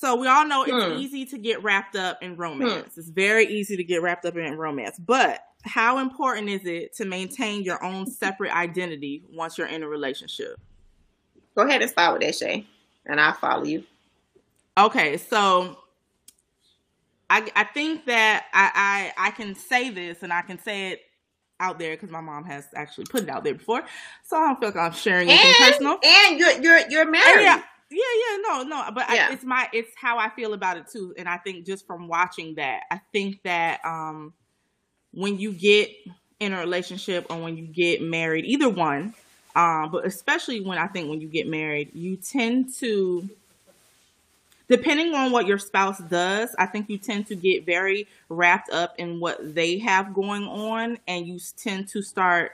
[0.00, 0.98] So we all know it's hmm.
[0.98, 2.94] easy to get wrapped up in romance.
[2.94, 3.00] Hmm.
[3.00, 4.98] It's very easy to get wrapped up in romance.
[4.98, 9.86] But how important is it to maintain your own separate identity once you're in a
[9.86, 10.58] relationship?
[11.54, 12.66] Go ahead and start with that, Shay,
[13.04, 13.84] and I'll follow you.
[14.78, 15.76] Okay, so
[17.28, 21.02] I I think that I I, I can say this and I can say it
[21.58, 23.82] out there because my mom has actually put it out there before,
[24.24, 25.98] so I don't feel like I'm sharing anything and, personal.
[26.02, 27.42] And you're you're you're married.
[27.42, 29.28] yeah, yeah, yeah, no, no, but yeah.
[29.28, 32.08] I, it's my it's how I feel about it too, and I think just from
[32.08, 34.32] watching that, I think that um
[35.12, 35.90] when you get
[36.38, 39.14] in a relationship or when you get married, either one,
[39.56, 43.28] um, but especially when I think when you get married, you tend to
[44.68, 48.94] depending on what your spouse does, I think you tend to get very wrapped up
[48.98, 52.52] in what they have going on and you tend to start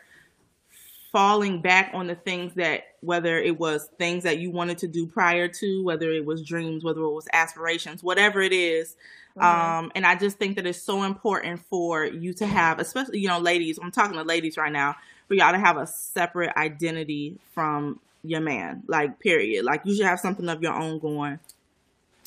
[1.13, 5.07] falling back on the things that whether it was things that you wanted to do
[5.07, 8.97] prior to whether it was dreams whether it was aspirations whatever it is.
[9.37, 9.45] Mm-hmm.
[9.45, 13.29] um and i just think that it's so important for you to have especially you
[13.29, 14.97] know ladies i'm talking to ladies right now
[15.29, 20.07] for y'all to have a separate identity from your man like period like you should
[20.07, 21.39] have something of your own going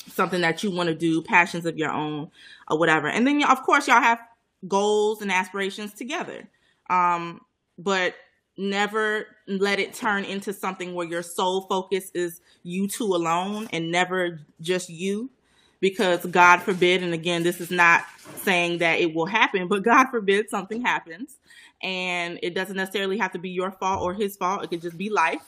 [0.06, 2.30] something that you want to do passions of your own
[2.70, 4.20] or whatever and then of course y'all have
[4.68, 6.48] goals and aspirations together
[6.88, 7.40] um
[7.78, 8.14] but
[8.56, 13.90] never let it turn into something where your sole focus is you two alone and
[13.90, 15.30] never just you
[15.80, 18.04] because God forbid, and again, this is not
[18.42, 21.38] saying that it will happen, but God forbid something happens.
[21.82, 24.62] And it doesn't necessarily have to be your fault or his fault.
[24.62, 25.42] It could just be life.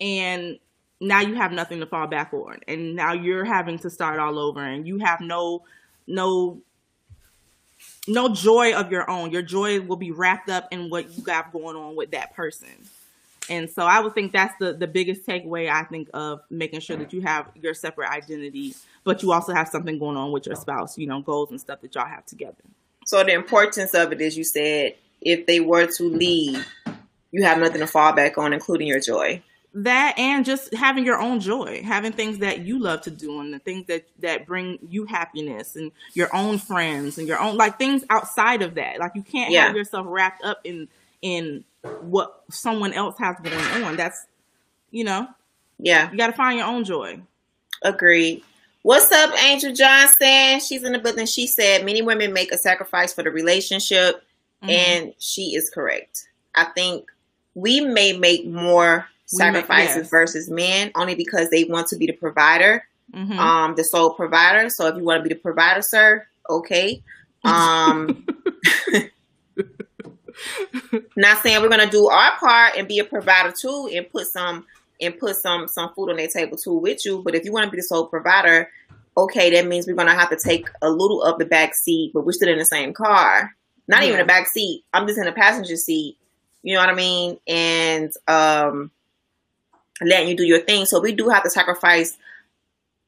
[0.00, 0.58] And
[1.00, 2.60] now you have nothing to fall back on.
[2.68, 5.62] And now you're having to start all over and you have no
[6.06, 6.60] no
[8.08, 9.30] no joy of your own.
[9.30, 12.68] Your joy will be wrapped up in what you got going on with that person.
[13.48, 16.96] And so I would think that's the the biggest takeaway I think of making sure
[16.96, 20.54] that you have your separate identity, but you also have something going on with your
[20.54, 22.62] spouse, you know, goals and stuff that y'all have together.
[23.04, 26.66] So the importance of it is you said if they were to leave,
[27.32, 29.42] you have nothing to fall back on, including your joy.
[29.74, 33.54] That and just having your own joy, having things that you love to do and
[33.54, 37.78] the things that that bring you happiness and your own friends and your own like
[37.78, 38.98] things outside of that.
[38.98, 39.66] Like you can't Yeah.
[39.68, 40.88] have yourself wrapped up in
[41.22, 41.64] in
[42.02, 43.96] what someone else has going on.
[43.96, 44.26] That's
[44.90, 45.26] you know,
[45.78, 47.20] Yeah, you got to find your own joy.
[47.82, 48.44] agreed.
[48.82, 50.60] What's up, Angel Johnson?
[50.60, 51.24] She's in the building.
[51.26, 54.22] She said many women make a sacrifice for the relationship,
[54.62, 54.70] Mhm.
[54.70, 56.28] and she is correct.
[56.54, 57.06] I think
[57.54, 60.10] we may make more sacrifices yes.
[60.10, 63.36] versus men only because they want to be the provider, Mhm.
[63.38, 64.68] um, the sole provider.
[64.70, 67.02] So if you want to be the provider, sir, okay.
[67.44, 68.26] Um,
[71.16, 74.66] not saying we're gonna do our part and be a provider too, and put some
[75.00, 77.22] and put some some food on their table too with you.
[77.22, 78.70] But if you want to be the sole provider,
[79.16, 82.24] okay, that means we're gonna have to take a little of the back seat, but
[82.24, 83.54] we're still in the same car.
[83.88, 84.84] Not even a back seat.
[84.94, 86.16] I'm just in the passenger seat.
[86.62, 87.38] You know what I mean?
[87.48, 88.90] And um,
[90.08, 90.86] letting you do your thing.
[90.86, 92.16] So we do have to sacrifice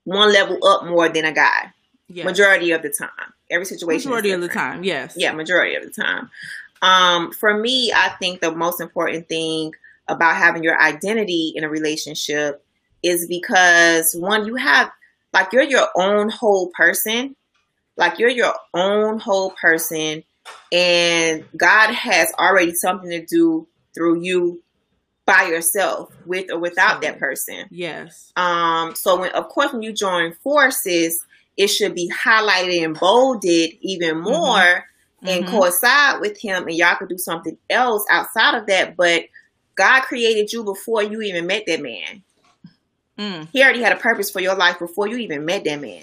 [0.05, 1.73] one level up more than a guy.
[2.09, 2.25] Yes.
[2.25, 3.11] Majority of the time.
[3.51, 4.11] Every situation.
[4.11, 5.15] Majority of the time, yes.
[5.17, 6.31] Yeah, majority of the time.
[6.83, 9.73] Um, for me, I think the most important thing
[10.09, 12.65] about having your identity in a relationship
[13.03, 14.91] is because one, you have
[15.33, 17.37] like you're your own whole person.
[17.97, 20.25] Like you're your own whole person,
[20.73, 24.64] and God has already something to do through you
[25.27, 27.67] by yourself, with or without that person.
[27.71, 28.33] Yes.
[28.37, 31.25] Um, so when, of course, when you join forces,
[31.57, 34.85] it should be highlighted and bolded even more
[35.23, 35.51] and Mhm.
[35.51, 38.97] coincide with him, and y'all could do something else outside of that.
[38.97, 39.25] But
[39.75, 42.23] God created you before you even met that man.
[43.19, 43.49] Mm.
[43.53, 46.03] He already had a purpose for your life before you even met that man.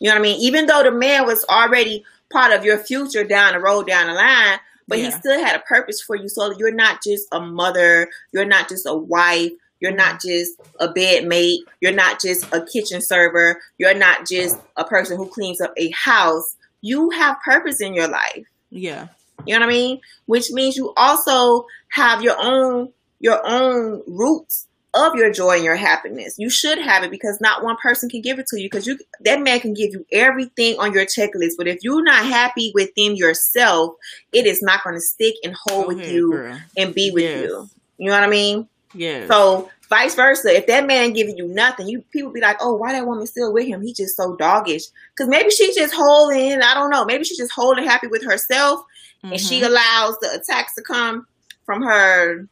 [0.00, 0.40] You know what I mean?
[0.40, 4.14] Even though the man was already part of your future down the road, down the
[4.14, 6.28] line, but he still had a purpose for you.
[6.28, 10.28] So you're not just a mother, you're not just a wife, you're not mm-hmm.
[10.28, 15.26] just a bedmate, you're not just a kitchen server, you're not just a person who
[15.26, 16.56] cleans up a house.
[16.80, 18.46] You have purpose in your life.
[18.70, 19.08] Yeah.
[19.46, 20.00] You know what I mean?
[20.26, 25.74] Which means you also have your own your own roots of your joy and your
[25.76, 26.34] happiness.
[26.38, 28.98] You should have it because not one person can give it to you because you
[29.20, 33.16] that man can give you everything on your checklist, but if you're not happy within
[33.16, 33.94] yourself,
[34.32, 36.60] it is not going to stick and hold Go with you girl.
[36.76, 37.42] and be with Yes.
[37.44, 37.70] you.
[37.98, 38.68] You know what I mean?
[38.94, 39.26] Yeah.
[39.28, 42.92] So vice versa, if that man giving you nothing, you people be like, "Oh, why
[42.92, 43.80] that woman still with him?
[43.80, 44.84] He just so doggish."
[45.16, 46.60] Because maybe she's just holding.
[46.60, 47.04] I don't know.
[47.06, 48.84] Maybe she's just holding happy with herself,
[49.22, 49.66] and she Mhm.
[49.68, 51.26] allows the attacks to come
[51.64, 52.46] from her.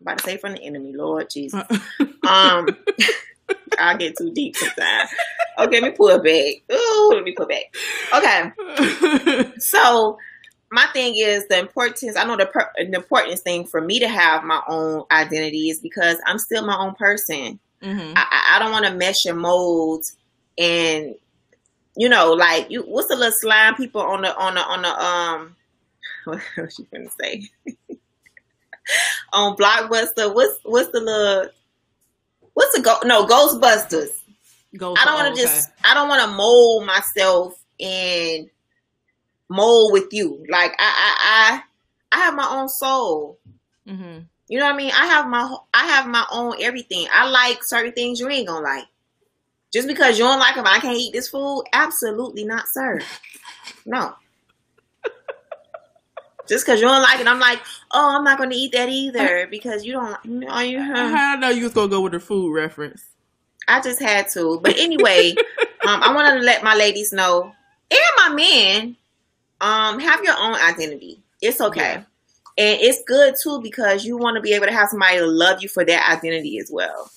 [0.00, 1.62] About to say from the enemy, Lord Jesus.
[2.28, 2.76] Um,
[3.78, 5.08] I get too deep sometimes.
[5.58, 6.76] Okay, let me pull it back.
[6.78, 7.64] Ooh, let me pull it
[8.12, 9.42] back.
[9.42, 9.52] Okay.
[9.60, 10.18] So
[10.70, 12.16] my thing is the importance.
[12.16, 15.80] I know the, per, the importance thing for me to have my own identity is
[15.80, 17.58] because I'm still my own person.
[17.82, 18.12] Mhm.
[18.16, 20.04] I, I- I don't want to mesh and mold
[20.58, 21.14] and
[21.96, 22.82] you know like you.
[22.82, 25.56] What's the little slime people on the on the on the um?
[26.24, 27.48] What was she gonna say?
[29.32, 31.50] On Blockbuster, what's what's the little?
[32.54, 32.98] What's the go?
[33.04, 34.08] No, Ghostbusters.
[34.76, 35.70] Go I don't want to oh, just.
[35.84, 38.50] I don't want to mold myself and
[39.48, 40.44] mold with you.
[40.48, 41.60] Like I, I,
[42.12, 43.38] I, I have my own soul.
[43.88, 43.96] okay.
[43.96, 44.26] Mhm.
[44.50, 44.92] You know what I mean?
[44.92, 47.06] I have my, I have my own everything.
[47.12, 48.86] I like certain things you ain't gonna like.
[49.72, 51.64] Just because you don't like them, I can't eat this food.
[51.72, 53.00] Absolutely not, sir.
[53.84, 54.14] No.
[56.48, 59.46] Just because you don't like it, I'm like, oh, I'm not gonna eat that either
[59.50, 60.24] because you don't.
[60.24, 60.78] No, you.
[60.80, 63.04] I know you was gonna go with the food reference.
[63.68, 64.58] I just had to.
[64.62, 65.34] But anyway,
[65.86, 67.52] um, I want to let my ladies know
[67.90, 68.96] and my men,
[69.60, 71.22] um, have your own identity.
[71.40, 71.80] It's okay.
[71.80, 72.02] Yeah.
[72.58, 75.62] And it's good too because you want to be able to have somebody to love
[75.62, 77.10] you for that identity as well.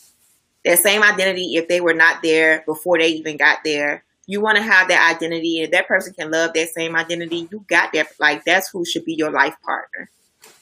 [0.64, 4.56] That same identity, if they were not there before they even got there, you want
[4.58, 5.62] to have that identity.
[5.62, 8.08] And that person can love that same identity, you got that.
[8.18, 10.10] Like, that's who should be your life partner,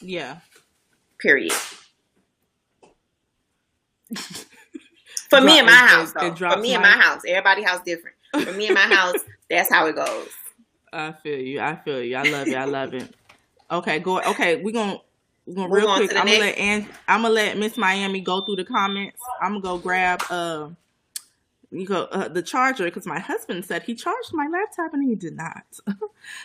[0.01, 0.37] Yeah.
[1.19, 1.53] period.
[5.29, 6.33] For me in my house, though.
[6.33, 8.15] For me in my house, everybody house different.
[8.33, 9.17] For me in my house,
[9.47, 10.29] that's how it goes.
[10.91, 11.59] I feel you.
[11.59, 12.15] I feel you.
[12.15, 12.55] I love it.
[12.55, 13.15] I love it.
[13.69, 14.19] Okay, go.
[14.19, 14.97] Okay, we're gonna
[15.45, 16.09] we're gonna real quick.
[16.17, 19.21] I'm gonna let Ann, I'm gonna let Miss Miami go through the comments.
[19.39, 20.69] I'm gonna go grab uh
[21.71, 25.15] you go uh, the charger because my husband said he charged my laptop and he
[25.15, 25.63] did not.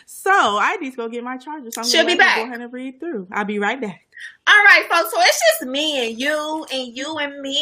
[0.05, 1.71] so I need to go get my charger.
[1.71, 2.37] So I'm She'll gonna be back.
[2.37, 3.27] go ahead and read through.
[3.31, 4.05] I'll be right back.
[4.47, 5.11] All right, folks.
[5.11, 7.55] So it's just me and you and you and me.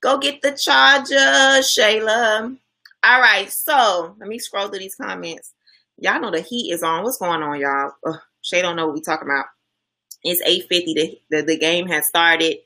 [0.00, 2.56] Go get the charger, Shayla.
[3.04, 3.50] All right.
[3.50, 5.52] So let me scroll through these comments.
[5.98, 7.04] Y'all know the heat is on.
[7.04, 7.92] What's going on, y'all?
[8.06, 9.46] Ugh, Shay don't know what we talking about.
[10.22, 10.68] It's 8.50.
[10.94, 12.56] The, the, the game has started.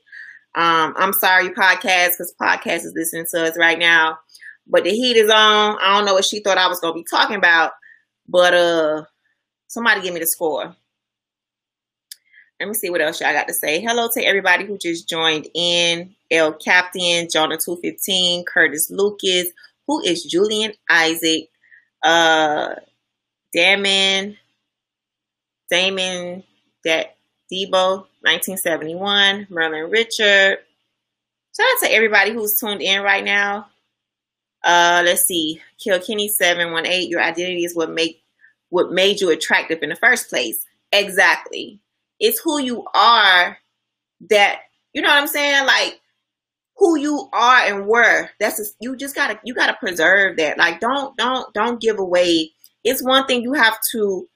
[0.59, 4.19] Um, I'm sorry, podcast, because podcast is listening to us right now.
[4.67, 5.77] But the heat is on.
[5.81, 7.71] I don't know what she thought I was going to be talking about.
[8.27, 9.03] But uh,
[9.67, 10.75] somebody give me the score.
[12.59, 13.79] Let me see what else y'all got to say.
[13.79, 16.13] Hello to everybody who just joined in.
[16.29, 19.47] El Captain, Jonah 215, Curtis Lucas,
[19.87, 21.47] who is Julian Isaac,
[22.03, 22.75] uh
[23.53, 24.35] Damon,
[25.71, 26.43] Damon
[26.83, 27.15] that
[27.51, 30.59] Debo, 1971, Merlin Richard.
[31.55, 33.67] Shout out to everybody who's tuned in right now.
[34.63, 35.61] Uh let's see.
[35.83, 38.21] Kilkenny 718, your identity is what make
[38.69, 40.65] what made you attractive in the first place.
[40.91, 41.79] Exactly.
[42.19, 43.57] It's who you are
[44.29, 44.59] that
[44.93, 45.65] you know what I'm saying?
[45.65, 45.99] Like
[46.77, 48.29] who you are and were.
[48.39, 50.57] That's just, you just gotta you gotta preserve that.
[50.57, 52.51] Like don't don't don't give away.
[52.83, 54.27] It's one thing you have to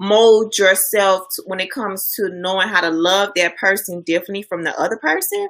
[0.00, 4.64] mold yourself to, when it comes to knowing how to love that person differently from
[4.64, 5.48] the other person,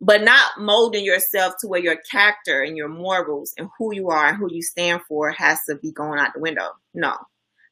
[0.00, 4.28] but not molding yourself to where your character and your morals and who you are
[4.28, 6.70] and who you stand for has to be going out the window.
[6.92, 7.14] No.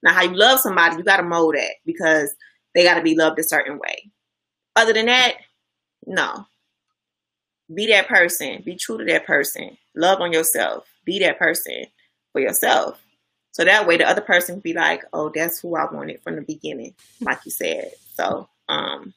[0.02, 2.34] Now how you love somebody, you gotta mold that because
[2.74, 4.10] they gotta be loved a certain way.
[4.76, 5.36] Other than that,
[6.06, 6.46] no
[7.74, 11.84] be that person be true to that person love on yourself be that person
[12.32, 13.00] for yourself
[13.56, 16.36] so that way the other person can be like oh that's who i wanted from
[16.36, 16.92] the beginning
[17.22, 19.14] like you said so um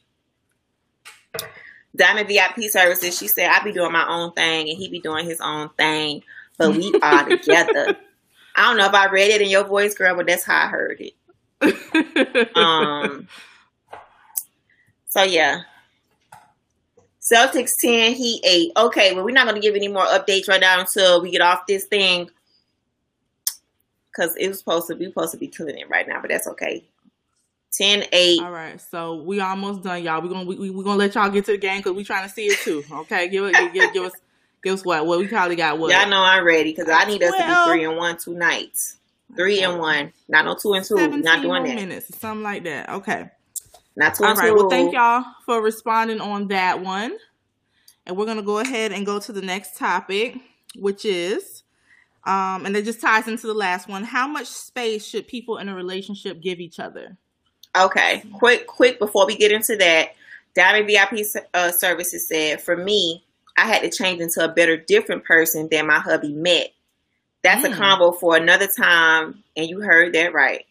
[1.94, 5.26] diamond vip services she said i be doing my own thing and he be doing
[5.26, 6.24] his own thing
[6.58, 7.98] but we are together
[8.56, 10.68] i don't know if i read it in your voice girl but that's how i
[10.68, 13.28] heard it um
[15.10, 15.64] so yeah
[17.22, 18.72] Celtics 10, Heat 8.
[18.86, 21.42] Okay, well, we're not going to give any more updates right now until we get
[21.42, 22.28] off this thing.
[24.12, 26.48] Because it was supposed to be supposed to be killing it right now, but that's
[26.48, 26.84] okay.
[27.72, 28.42] 10 8.
[28.42, 30.22] All right, so we almost done, y'all.
[30.22, 32.28] We're gonna we, we, we gonna let y'all get to the game because we trying
[32.28, 32.84] to see it too.
[32.92, 34.14] Okay, give it give, give, give us
[34.64, 37.22] give us what what we probably got what Y'all know I'm ready because I need
[37.22, 38.98] us to be 3 and 1 two nights.
[39.36, 40.14] 3 and 1.
[40.28, 40.98] Not no 2 and 2.
[40.98, 41.76] 17 Not doing that.
[41.76, 42.90] minutes, something like that.
[42.90, 43.30] Okay.
[43.96, 44.48] Not 2 All and right.
[44.50, 44.56] 2.
[44.56, 47.18] Well, thank y'all for responding on that one.
[48.06, 50.36] And we're going to go ahead and go to the next topic,
[50.76, 51.64] which is,
[52.26, 54.04] um, and it just ties into the last one.
[54.04, 57.18] How much space should people in a relationship give each other?
[57.78, 60.10] Okay, quick, quick before we get into that,
[60.56, 63.24] Diamond VIP uh, Services said, for me,
[63.58, 66.70] I had to change into a better, different person than my hubby met.
[67.44, 67.76] That's a Mm.
[67.78, 70.66] combo for another time, and you heard that right.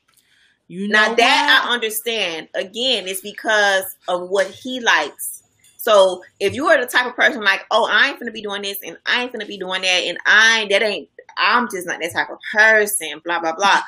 [0.68, 1.70] You know Now that what?
[1.70, 2.48] I understand.
[2.54, 5.42] Again, it's because of what he likes.
[5.78, 8.62] So if you are the type of person like, oh, I ain't gonna be doing
[8.62, 11.08] this and I ain't gonna be doing that, and I that ain't
[11.38, 13.80] I'm just not that type of person, blah blah blah.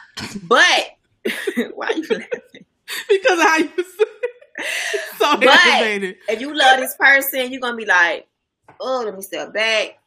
[0.44, 0.90] But
[1.74, 2.64] why are you laughing?
[3.08, 3.86] because I was
[5.18, 6.16] so But- aggravated.
[6.28, 8.26] if you love this person, you're gonna be like,
[8.80, 9.98] oh, let me step back.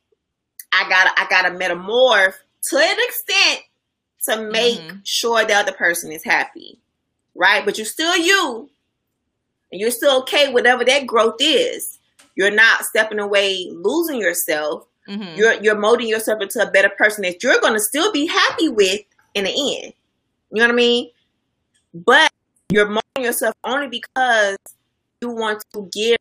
[0.71, 2.33] I gotta, I gotta metamorph
[2.69, 3.61] to an extent
[4.27, 5.01] to make Mhm.
[5.03, 6.79] sure the other person is happy,
[7.35, 7.63] right?
[7.65, 8.69] But you're still you,
[9.71, 11.99] and you're still okay whatever that growth is.
[12.35, 14.87] You're not stepping away, losing yourself.
[15.07, 15.37] Mhm.
[15.37, 19.01] You're you're molding yourself into a better person that you're gonna still be happy with
[19.33, 19.93] in the end.
[20.51, 21.11] You know what I mean?
[21.93, 22.31] But
[22.71, 24.57] you're molding yourself only because
[25.21, 26.17] you want to give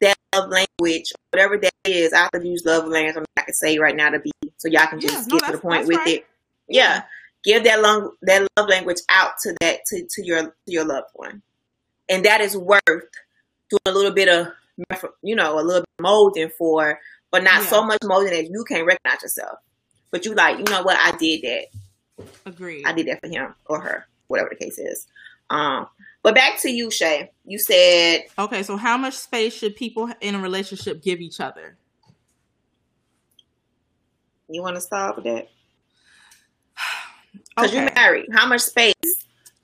[0.00, 2.12] that love language, whatever that is.
[2.12, 3.24] I have to use love language.
[3.36, 5.52] I can say right now to be so y'all can Yeah, just no, get to
[5.52, 6.08] the point with right.
[6.08, 6.26] it.
[6.68, 7.02] Yeah,
[7.44, 11.08] give that long that love language out to that to, to your to your loved
[11.14, 11.42] one,
[12.08, 14.48] and that is worth doing a little bit of
[15.22, 16.98] you know a little bit molding for,
[17.30, 17.68] but not Yeah.
[17.68, 19.58] so much molding that you can't recognize yourself.
[20.10, 20.96] But you like, you know what?
[20.98, 22.26] I did that.
[22.46, 22.84] Agreed.
[22.86, 25.06] I did that for him or her, whatever the case is.
[25.50, 25.86] Um,
[26.22, 27.30] but back to you, Shay.
[27.44, 31.76] You said Okay, so how much space should people in a relationship give each other?
[34.48, 35.48] you want to start with that
[37.48, 37.82] because Okay.
[37.82, 38.26] you're married.
[38.32, 38.94] How much space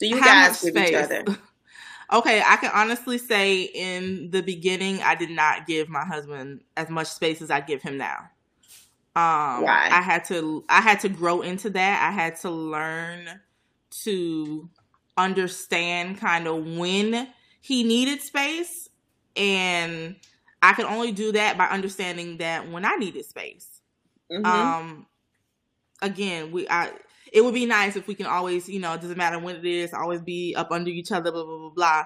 [0.01, 1.25] do you How guys give each other?
[2.13, 6.91] Okay, I can honestly say in the beginning, I did not give my husband as
[6.91, 8.29] much space as I give him now.
[9.15, 9.89] Um, Why?
[9.91, 12.07] I had to I had to grow into that.
[12.07, 13.29] I had to learn
[14.05, 14.69] to
[15.17, 17.29] understand kind of when
[17.61, 18.89] he needed space,
[19.37, 20.17] and
[20.63, 23.81] I could only do that by understanding that when I needed space.
[24.31, 24.47] Mhm.
[24.47, 25.07] Um,
[26.01, 26.93] again, we I
[27.33, 29.64] it would be nice if we can always, you know, it doesn't matter when it
[29.64, 32.05] is, always be up under each other, blah blah blah blah.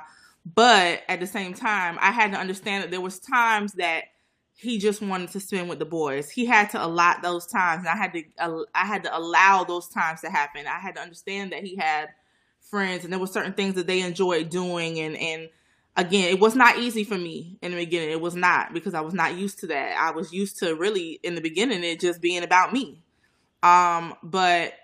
[0.54, 4.04] But at the same time, I had to understand that there was times that
[4.54, 6.30] he just wanted to spend with the boys.
[6.30, 9.88] He had to allot those times, and I had to I had to allow those
[9.88, 10.66] times to happen.
[10.66, 12.10] I had to understand that he had
[12.60, 15.48] friends, and there were certain things that they enjoyed doing, and and
[15.96, 18.10] again, it was not easy for me in the beginning.
[18.10, 19.96] It was not because I was not used to that.
[19.98, 23.02] I was used to really in the beginning it just being about me.
[23.62, 24.74] Um, but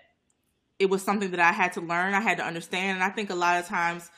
[0.79, 2.13] it was something that I had to learn.
[2.13, 4.09] I had to understand, and I think a lot of times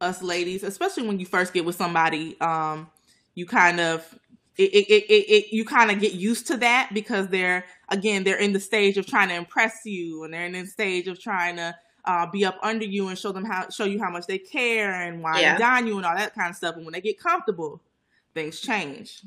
[0.00, 2.88] us ladies, especially when you first get with somebody, um,
[3.34, 4.06] you kind of
[4.58, 8.24] it, it, it, it, it you kind of get used to that because they're again
[8.24, 11.20] they're in the stage of trying to impress you and they're in the stage of
[11.20, 11.74] trying to
[12.06, 14.92] uh, be up under you and show them how show you how much they care
[15.02, 15.54] and why Yeah.
[15.54, 17.82] they dine you and all that kind of stuff and when they get comfortable
[18.36, 19.22] things change.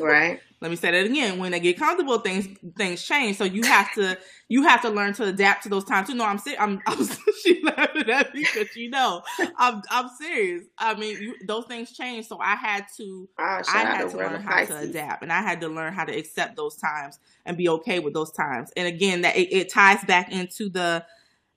[0.00, 0.40] Right.
[0.62, 1.38] let me say that again.
[1.38, 2.46] When they get comfortable things
[2.76, 3.36] things change.
[3.36, 4.16] So you have to
[4.48, 6.08] you have to learn to adapt to those times.
[6.08, 7.04] You know i'm serious i'm, I'm
[7.42, 9.22] she laughing at me because you know
[9.58, 10.64] i'm i'm serious.
[10.78, 12.28] I mean you, those things change.
[12.28, 15.42] So i had to Oh, I had to to learn how to adapt, and I
[15.42, 18.70] had to learn how to accept those times and be okay with those times.
[18.76, 21.04] And again, that it, it ties back into the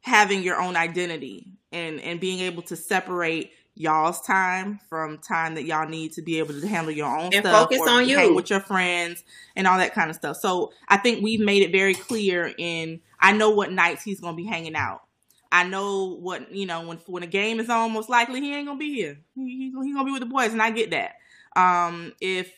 [0.01, 5.65] having your own identity and and being able to separate y'all's time from time that
[5.65, 8.33] y'all need to be able to handle your own And stuff focus on you.
[8.33, 9.23] with your friends
[9.55, 10.37] and all that kind of stuff.
[10.37, 14.37] So I think we've made it very clear in I know what nights he's gonna
[14.37, 15.01] be hanging out.
[15.51, 17.91] I know what you know when when a game is on.
[17.91, 19.17] Most likely he ain't gonna be here.
[19.35, 21.15] He, he, he gonna be with the boys, and I get that.
[21.55, 22.51] Um, if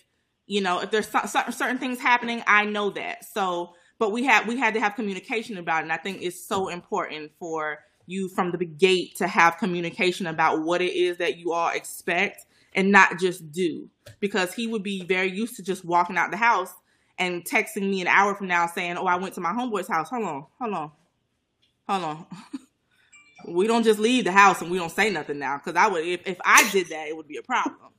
[0.45, 3.25] you know if there's cer- cer- certain things happening, I know that.
[3.25, 6.43] So, but we had we had to have communication about it, and I think it's
[6.43, 11.37] so important for you from the gate to have communication about what it is that
[11.37, 13.89] you all expect and not just do
[14.19, 16.73] because he would be very used to just walking out the house
[17.19, 20.09] and texting me an hour from now saying, "Oh, I went to my homeboy's house."
[20.09, 20.91] Hold on, hold on,
[21.87, 22.25] hold on.
[23.47, 26.05] we don't just leave the house and we don't say nothing now because I would
[26.05, 27.91] if if I did that, it would be a problem.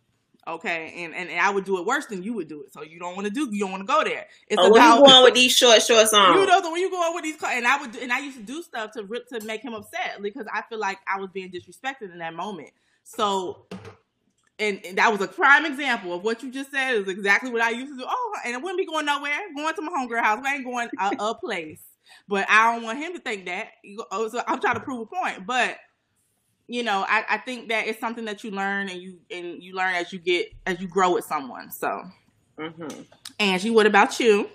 [0.49, 2.73] Okay, and, and and I would do it worse than you would do it.
[2.73, 4.27] So you don't want to do you don't want to go there.
[4.49, 6.39] It's Oh, about you going with these short shorts on?
[6.39, 8.21] you know, so when you go out with these, and I would, do, and I
[8.21, 11.21] used to do stuff to rip to make him upset because I feel like I
[11.21, 12.71] was being disrespected in that moment.
[13.05, 13.67] So,
[14.59, 17.61] and, and that was a prime example of what you just said is exactly what
[17.61, 18.05] I used to do.
[18.09, 20.43] Oh, and it wouldn't be going nowhere, going to my homegirl house.
[20.47, 21.81] I ain't going a, a place,
[22.27, 23.69] but I don't want him to think that.
[24.11, 25.77] Oh, so I'm trying to prove a point, but
[26.69, 29.75] you know, I, I think that it's something that you learn and you and you
[29.75, 31.71] learn as you get as you grow with someone.
[31.73, 32.05] So,
[32.59, 33.07] Mhm.
[33.41, 34.49] Angie, what about you?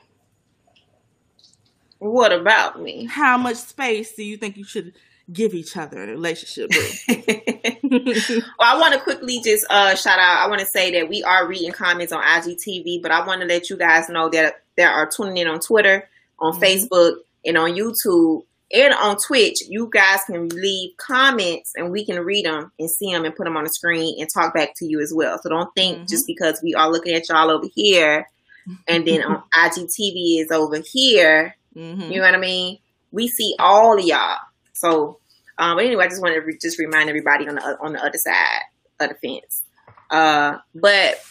[1.99, 3.05] What about me?
[3.05, 4.93] how much space do you think you should
[5.31, 6.69] give each other in a relationship?
[8.59, 10.45] Well, I want to quickly just uh, shout out.
[10.45, 13.47] I want to say that we are reading comments on IGTV, but I want to
[13.47, 16.09] let you guys know that that are tuning in on Twitter,
[16.39, 16.61] on Mhm.
[16.61, 18.43] Facebook, and on YouTube,
[18.73, 19.59] and on Twitch.
[19.69, 23.45] You guys can leave comments, and we can read them and see them and put
[23.45, 25.39] them on the screen and talk back to you as well.
[25.41, 26.09] So don't think Mhm.
[26.09, 28.27] just because we are looking at y'all over here,
[28.87, 31.55] and then on IGTV is over here.
[31.73, 32.79] hmm You know what I mean?
[33.11, 34.37] We see all of y'all.
[34.73, 35.19] So,
[35.59, 38.03] um, but anyway, I just wanted to re- just remind everybody on the on the
[38.03, 38.61] other side
[38.99, 39.63] of the fence.
[40.09, 41.21] Uh, but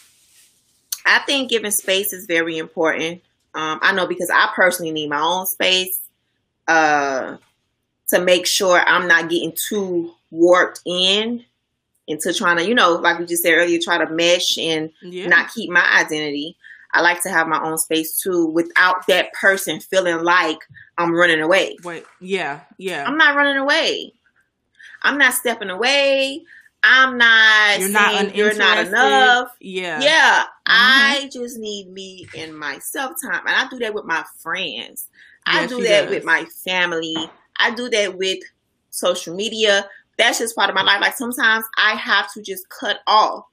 [1.05, 3.23] I think giving space is very important.
[3.55, 5.99] Um, I know because I personally need my own space
[6.69, 7.37] uh,
[8.09, 11.45] to make sure I'm not getting too warped in
[12.09, 15.29] into trying to, you know, like we just said earlier, try to mesh and Yeah.
[15.29, 16.57] not keep my identity.
[16.93, 20.59] I like to have my own space too without that person feeling like
[20.99, 21.77] I'm running away.
[21.85, 22.05] Wait.
[22.21, 22.61] Yeah.
[22.77, 23.07] Yeah.
[23.07, 24.13] I'm not running away.
[25.03, 26.45] I'm not stepping away.
[26.83, 29.57] I'm not you're saying not you're not enough.
[29.61, 30.01] Yeah.
[30.01, 31.25] Yeah, Mm-hmm.
[31.25, 33.47] I just need me and myself time.
[33.47, 35.09] And I do that with my friends.
[35.47, 36.11] I Yes, do that does.
[36.11, 37.15] with my family.
[37.59, 38.39] I do that with
[38.91, 39.89] social media.
[40.19, 41.01] That's just part of my life.
[41.01, 43.45] Like sometimes I have to just cut off.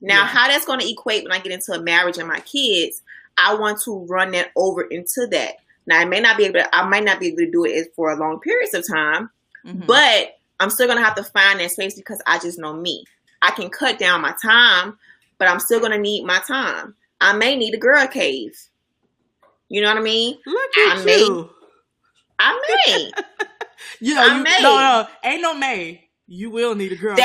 [0.00, 0.26] Now, Yeah.
[0.26, 3.02] how that's going to equate when I get into a marriage and my kids,
[3.36, 5.56] I want to run that over into that.
[5.86, 7.92] Now, I may not be able to, I might not be able to do it
[7.94, 9.30] for a long periods of time,
[9.66, 9.86] Mhm.
[9.86, 13.04] but I'm still gonna have to find that space because I just know me.
[13.42, 14.98] I can cut down my time,
[15.38, 16.94] but I'm still gonna need my time.
[17.20, 18.58] I may need a girl cave.
[19.70, 20.36] You know what I mean?
[20.44, 21.44] Look at I may-
[22.38, 23.10] I may.
[24.00, 24.58] You know, I you, may.
[24.62, 26.08] no, no, ain't no May.
[26.26, 27.16] You will need a girl.
[27.16, 27.22] that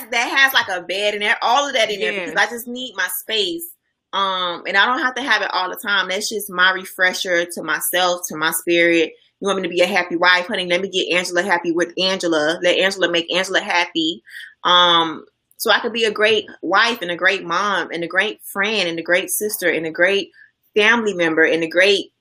[0.00, 2.48] has that has like a bed in there, all of that in there because I
[2.48, 3.68] just need my space
[4.12, 6.08] Um, and I don't have to have it all the time.
[6.08, 9.12] That's just my refresher to myself, to my spirit.
[9.40, 10.66] You want me to be a happy wife, honey?
[10.66, 12.58] Let me get Angela happy with Angela.
[12.62, 14.22] Let Angela make Angela happy.
[14.64, 15.26] Um,
[15.58, 18.88] so I could be a great wife and a great mom and a great friend
[18.88, 20.30] and a great sister and a great
[20.76, 22.12] family member and a great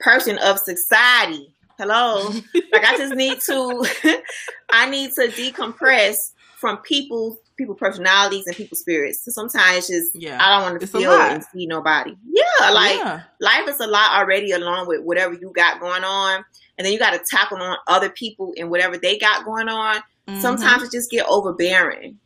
[0.00, 1.52] person of society.
[1.78, 2.30] Hello.
[2.72, 4.22] like I just need to
[4.70, 6.16] I need to decompress
[6.56, 9.24] from people people personalities and people spirits.
[9.24, 10.38] So sometimes just yeah.
[10.40, 12.14] I don't want to it's feel and see nobody.
[12.26, 13.22] Yeah, like yeah.
[13.40, 16.44] life is a lot already along with whatever you got going on.
[16.78, 19.96] And then you gotta tackle on other people and whatever they got going on.
[20.28, 20.40] Mm-hmm.
[20.40, 22.18] Sometimes it just get overbearing.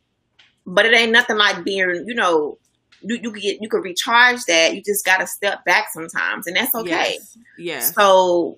[0.65, 2.57] But it ain't nothing like being, you know,
[3.01, 4.75] you, you can get you can recharge that.
[4.75, 7.17] You just gotta step back sometimes, and that's okay.
[7.17, 7.37] Yes.
[7.57, 7.79] Yeah.
[7.81, 8.57] So,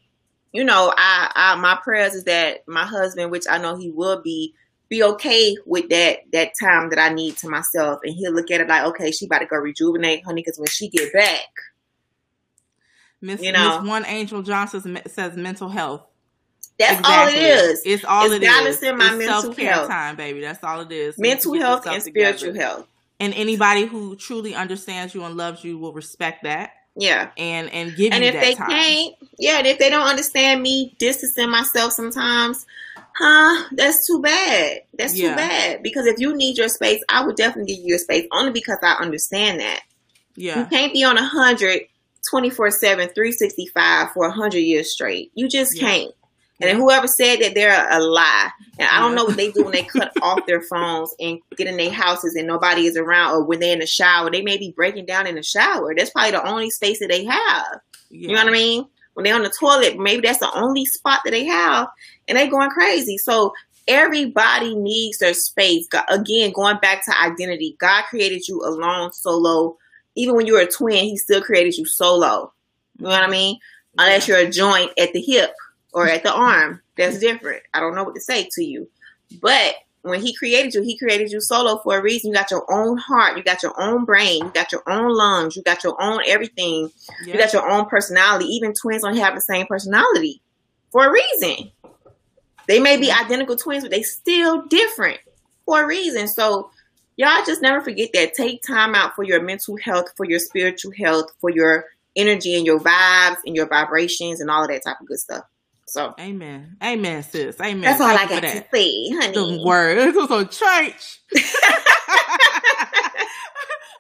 [0.52, 4.22] you know, I, I my prayers is that my husband, which I know he will
[4.22, 4.54] be,
[4.90, 8.62] be okay with that that time that I need to myself, and he'll look at
[8.62, 11.48] it like, okay, she about to go rejuvenate, honey, because when she get back,
[13.22, 16.02] Miss you know, Miss One Angel Johnson says mental health.
[16.78, 17.16] That's exactly.
[17.16, 17.82] all it is.
[17.86, 18.98] It's all it's it balancing is.
[18.98, 20.42] my it's mental health time, baby.
[20.42, 21.18] That's all it is.
[21.18, 22.88] Mental health and spiritual health.
[23.24, 26.72] And anybody who truly understands you and loves you will respect that.
[26.98, 27.32] Yeah.
[27.38, 28.16] And and give you a few.
[28.16, 28.70] and if they time.
[28.70, 32.66] can't, yeah, and if they don't understand me distancing myself sometimes,
[33.16, 34.82] huh, that's too bad.
[34.98, 35.30] That's yeah.
[35.30, 35.84] too bad.
[35.84, 38.80] Because if you need your space, I would definitely give you your space only because
[38.84, 39.84] I understand that.
[40.36, 40.60] Yeah.
[40.60, 41.84] You can't be on a hundred
[42.30, 45.32] 24 7, 365 for 100 years straight.
[45.34, 45.88] You just yeah.
[45.88, 46.12] can't.
[46.64, 48.50] And whoever said that they're a lie.
[48.80, 51.68] And I don't know what they do when they cut off their phones and get
[51.68, 54.32] in their houses and nobody is around or when they're in the shower.
[54.32, 55.94] They may be breaking down in the shower.
[55.96, 57.80] That's probably the only space that they have.
[58.10, 58.28] Yeah.
[58.28, 58.86] You know what I mean?
[59.14, 61.88] When they're on the toilet, maybe that's the only spot that they have
[62.28, 63.18] and they going crazy.
[63.18, 63.54] So
[63.88, 65.88] everybody needs their space.
[66.10, 69.78] Again, going back to identity, God created you alone, solo.
[70.16, 72.54] Even when you were a twin, He still created you solo.
[72.98, 73.60] You know what I mean?
[73.98, 75.52] Unless you're a joint at the hip
[75.94, 76.82] or at the arm.
[76.98, 77.64] That's different.
[77.74, 78.90] I don't know what to say to you.
[79.42, 82.30] But when he created you, he created you solo for a reason.
[82.30, 85.56] You got your own heart, you got your own brain, you got your own lungs,
[85.56, 86.92] you got your own everything.
[87.26, 88.46] You got your own personality.
[88.46, 90.42] Even twins don't have the same personality
[90.92, 91.72] for a reason.
[92.68, 95.20] They may be identical twins, but they still different
[95.66, 96.28] for a reason.
[96.28, 96.70] So
[97.16, 98.34] y'all just never forget that.
[98.34, 101.86] Take time out for your mental health, for your spiritual health, for your
[102.16, 105.44] energy and your vibes and your vibrations and all of that type of good stuff.
[105.94, 106.76] So Amen.
[106.84, 107.62] Amen, sis.
[107.62, 107.82] Amen.
[107.82, 109.32] That's all I got to say, honey.
[109.32, 110.16] The words.
[110.16, 111.20] was on church.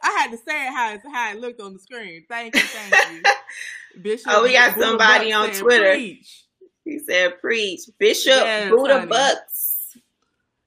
[0.01, 2.25] I had to say it how it, how it looked on the screen.
[2.27, 3.21] Thank you, thank you.
[4.01, 5.91] Bishop oh, we got somebody on Twitter.
[5.91, 6.45] Preach.
[6.83, 7.81] He said preach.
[7.99, 9.09] Bishop yes, Buddha honey.
[9.09, 9.95] Bucks.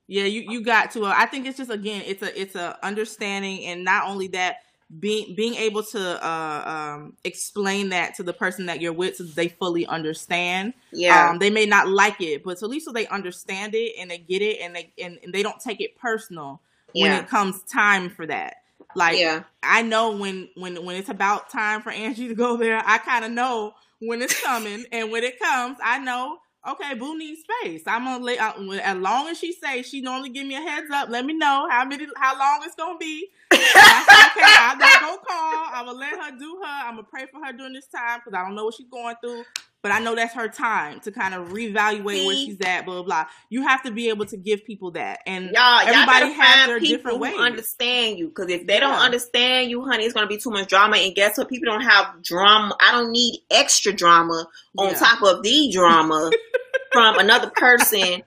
[0.06, 1.06] Yeah, you, you got to.
[1.06, 4.58] Uh, I think it's just again, it's a it's a understanding, and not only that,
[5.00, 6.62] being being able to uh,
[6.96, 10.74] um, explain that to the person that you're with so they fully understand.
[10.92, 14.10] Yeah, um, they may not like it, but at least so they understand it and
[14.10, 16.60] they get it and they and, and they don't take it personal
[16.92, 17.02] yeah.
[17.02, 18.56] when it comes time for that.
[18.94, 19.42] Like yeah.
[19.62, 23.24] I know when when when it's about time for Angie to go there, I kind
[23.24, 27.82] of know when it's coming, and when it comes, I know okay, Boo needs space.
[27.86, 30.90] I'm gonna let uh, as long as she says she normally give me a heads
[30.92, 31.08] up.
[31.08, 33.28] Let me know how many how long it's gonna be.
[33.52, 35.66] okay, I'm not gonna call.
[35.72, 36.88] I'm gonna let her do her.
[36.88, 39.16] I'm gonna pray for her during this time because I don't know what she's going
[39.22, 39.44] through.
[39.82, 42.26] But I know that's her time to kind of reevaluate See?
[42.26, 42.84] where she's at.
[42.86, 43.26] Blah, blah blah.
[43.50, 46.80] You have to be able to give people that, and y'all, everybody y'all has their
[46.80, 47.36] different ways.
[47.38, 48.80] understand you because if they yeah.
[48.80, 50.96] don't understand you, honey, it's gonna be too much drama.
[50.96, 51.48] And guess what?
[51.48, 52.76] People don't have drama.
[52.84, 54.98] I don't need extra drama on yeah.
[54.98, 56.32] top of the drama
[56.96, 58.22] from another person.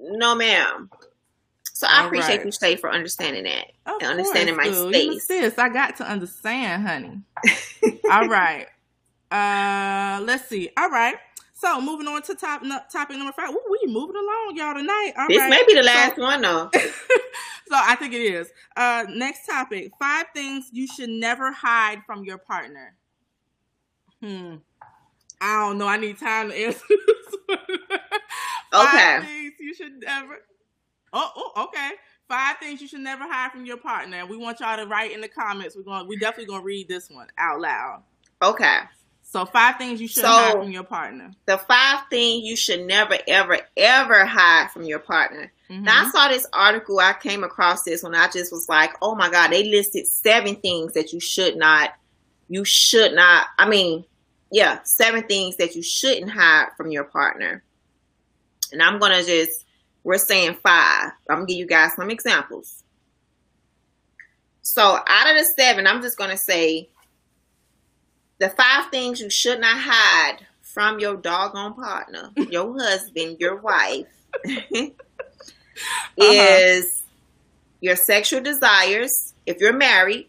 [0.00, 0.88] No, ma'am.
[1.74, 2.46] So I All appreciate right.
[2.46, 5.26] you, Shay, for understanding that of and understanding course, my space.
[5.26, 7.20] Sis, I got to understand, honey.
[8.10, 8.66] All right.
[9.30, 10.70] Uh, let's see.
[10.78, 11.16] All right.
[11.52, 13.50] So moving on to top no, topic number five.
[13.50, 15.12] Ooh, we moving along, y'all tonight.
[15.18, 15.50] All this right.
[15.50, 16.70] may be the last so, one though.
[16.74, 18.48] so I think it is.
[18.76, 22.94] Uh, next topic: five things you should never hide from your partner.
[24.22, 24.56] Hmm.
[25.44, 25.86] I don't know.
[25.86, 27.58] I need time to answer this.
[28.72, 29.20] okay.
[29.20, 30.38] things you should never.
[31.12, 31.90] Oh, oh, okay.
[32.26, 34.24] Five things you should never hide from your partner.
[34.24, 35.76] We want y'all to write in the comments.
[35.76, 36.08] We're going.
[36.08, 38.04] We definitely gonna read this one out loud.
[38.42, 38.78] Okay.
[39.22, 41.32] So five things you should so, hide from your partner.
[41.44, 45.52] The five things you should never, ever, ever hide from your partner.
[45.68, 45.84] Mm-hmm.
[45.84, 47.00] Now I saw this article.
[47.00, 50.56] I came across this when I just was like, "Oh my god!" They listed seven
[50.56, 51.90] things that you should not,
[52.48, 53.48] you should not.
[53.58, 54.06] I mean,
[54.50, 57.62] yeah, seven things that you shouldn't hide from your partner.
[58.72, 59.64] And I'm gonna just,
[60.02, 61.12] we're saying five.
[61.28, 62.82] I'm gonna give you guys some examples.
[64.62, 66.88] So out of the seven, I'm just gonna say
[68.38, 74.06] the five things you should not hide from your doggone partner, your husband, your wife,
[74.46, 74.90] uh-huh.
[76.18, 77.04] is
[77.80, 79.34] your sexual desires.
[79.46, 80.28] If you're married,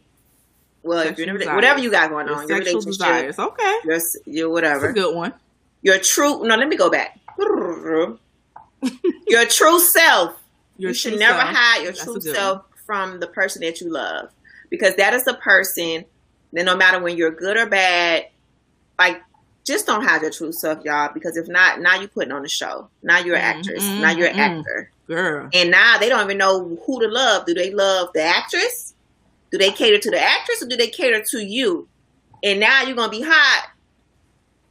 [0.85, 1.55] well, if you're desires.
[1.55, 3.39] whatever you got going Your on, your relationship, desires.
[3.39, 3.77] Okay.
[3.83, 5.33] your, your That's whatever, a good one.
[5.81, 6.43] your true.
[6.47, 7.19] No, let me go back.
[9.27, 10.41] your true self.
[10.77, 13.89] Your you should never hide your That's true a self from the person that you
[13.91, 14.29] love
[14.69, 16.05] because that is the person
[16.53, 18.27] that no matter when you're good or bad
[18.99, 19.21] like
[19.65, 22.49] just don't hide your true self y'all because if not now you're putting on the
[22.49, 24.59] show now you're an Mm, actress now you're an mm.
[24.59, 25.49] actor Girl.
[25.53, 28.93] and now they don't even know who to love do they love the actress
[29.51, 31.87] do they cater to the actress or do they cater to you
[32.43, 33.67] and now you're gonna be hot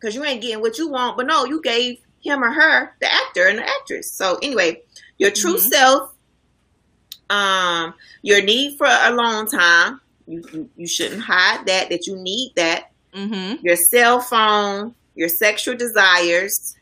[0.00, 3.12] because you ain't getting what you want but no you gave him or her the
[3.12, 4.80] actor and the actress so anyway
[5.18, 5.60] your true Mhm.
[5.60, 6.10] self
[7.30, 12.16] um your need for a long time you, you you shouldn't hide that that you
[12.16, 13.64] need that Mm-hmm.
[13.64, 16.74] your cell phone your sexual desires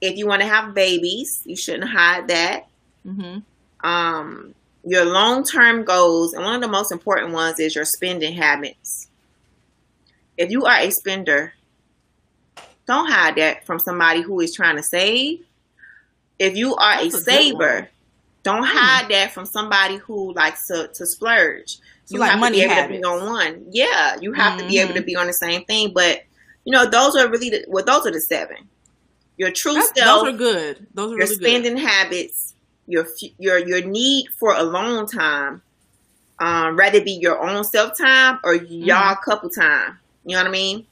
[0.00, 2.64] if you want to have babies you shouldn't hide that
[3.06, 3.88] Mm-hmm.
[3.88, 4.54] um
[4.84, 9.08] your long-term goals and one of the most important ones is your spending habits.
[10.36, 11.52] If you are a spender
[12.86, 15.44] don't hide that from somebody who is trying to save.
[16.40, 17.88] If you are That's a a saver
[18.42, 18.76] don't Hmm.
[18.76, 21.76] hide that from somebody who likes to, to splurge.
[22.06, 23.66] So you like have to be able to be on one.
[23.70, 26.22] Yeah you have to be able to be on the same thing but
[26.64, 28.56] you know those are really the, well those are the seven.
[29.36, 30.86] Your true That's- self those are good.
[30.94, 32.49] Those are your really spending habits,
[32.90, 33.06] your
[33.38, 35.62] your your need for alone time,
[36.38, 39.30] um, rather be your own self time or y'all Mm-hmm.
[39.30, 39.98] couple time.
[40.24, 40.86] You know what I mean?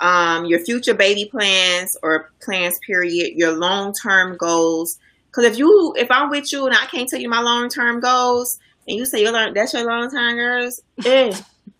[0.00, 4.98] Um, your future baby plans or plans period, your long term goals.
[5.26, 8.00] Because if you if I'm with you and I can't tell you my long term
[8.00, 11.32] goals, and you say your long, that's your long time girls, eh.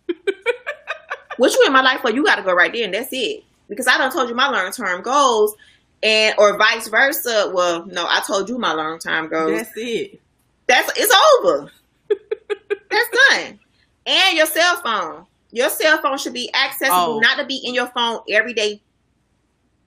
[1.37, 2.11] what you in my life for?
[2.11, 3.43] You got to go right there, and that's it.
[3.69, 5.55] Because I don't told you my long term goals,
[6.03, 7.51] and or vice versa.
[7.53, 9.51] Well, no, I told you my long time goals.
[9.51, 10.21] That's it.
[10.67, 11.71] That's it's over.
[12.09, 13.59] That's done.
[14.05, 15.25] And your cell phone.
[15.51, 17.19] Your cell phone should be accessible, Oh.
[17.19, 18.81] not to be in your phone every day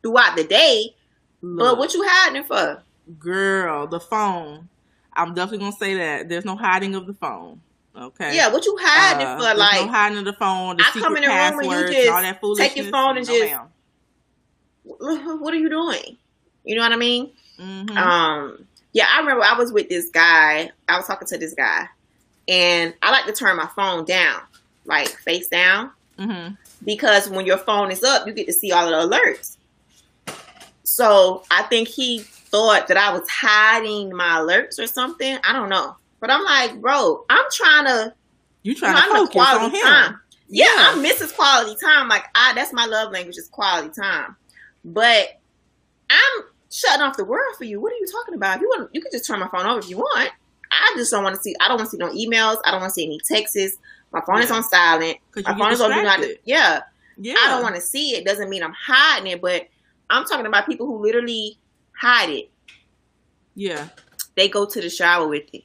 [0.03, 0.95] throughout the day.
[1.43, 2.83] But what you hiding it for?
[3.21, 4.69] girl, the phone.
[5.13, 6.29] I'm definitely gonna say that.
[6.29, 7.61] There's no hiding of the phone.
[7.97, 8.37] Okay.
[8.37, 9.59] Yeah, what you hiding Uh, for?
[9.59, 10.77] Like no hiding of the phone.
[10.77, 13.27] The I come in the room and you just all that take your phone and
[13.27, 13.55] no, just-.
[15.41, 16.17] what are you doing?
[16.65, 17.31] You know what I mean?
[17.61, 17.97] Mhm.
[17.97, 20.71] Um, yeah, I remember I was with this guy.
[20.89, 21.87] I was talking to this guy,
[22.49, 24.41] and I like to turn my phone down,
[24.85, 26.57] like face down, Mhm.
[26.85, 29.57] because when your phone is up, you get to see all of the alerts.
[30.85, 35.37] So I think he thought that I was hiding my alerts or something.
[35.45, 38.15] I don't know, but I'm like, bro, I'm trying to
[38.63, 39.83] You trying I'm to focus on him?
[39.83, 40.21] time.
[40.49, 40.75] Yeah, Yeah.
[40.91, 41.35] I'm Mrs.
[41.35, 42.09] Quality Time.
[42.09, 44.37] Like I, that's my love language is quality time.
[44.87, 45.41] But
[46.09, 47.81] I'm shutting off the world for you.
[47.81, 48.57] What are you talking about?
[48.57, 50.31] If you want, you can just turn my phone off if you want.
[50.71, 51.55] I just don't want to see.
[51.61, 52.59] I don't want to see no emails.
[52.65, 53.77] I don't want to see any texts.
[54.13, 55.19] My phone is on silent.
[55.45, 56.21] My phone is on do not.
[56.45, 56.83] Yeah,
[57.19, 57.35] Yeah.
[57.39, 58.25] I don't want to see it.
[58.25, 59.67] Doesn't mean I'm hiding it, but
[60.09, 61.59] I'm talking about people who literally
[61.93, 62.51] hide it.
[63.55, 63.89] Yeah.
[64.37, 65.65] They go to the shower with it.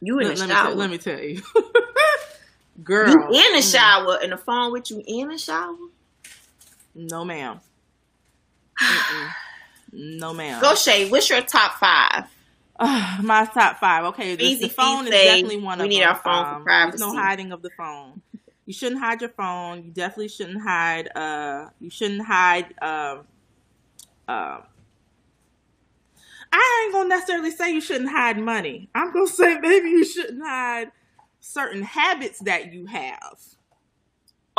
[0.00, 0.74] You in Let, the let me shower.
[0.74, 1.42] let me tell you,
[2.84, 3.08] girl.
[3.10, 5.76] you in the mm, shower and the phone with you in the shower.
[6.94, 7.60] No, ma'am.
[8.80, 9.30] Mm-mm.
[9.92, 10.60] No, ma'am.
[10.62, 12.24] Go Shay, what's your top five?
[12.78, 14.04] Ah, my top five.
[14.06, 16.08] Okay, the, Easy the phone is definitely one we of need them.
[16.10, 18.22] our phone for Um, There's no hiding of the phone.
[18.66, 19.84] You shouldn't hide your phone.
[19.84, 21.08] You definitely shouldn't hide.
[21.14, 22.66] Uh, you shouldn't hide.
[22.80, 23.26] Um,
[24.28, 24.60] uh,
[26.52, 28.88] I ain't gonna necessarily say you shouldn't hide money.
[28.94, 30.92] I'm gonna say maybe you shouldn't hide
[31.40, 33.38] certain habits that you have.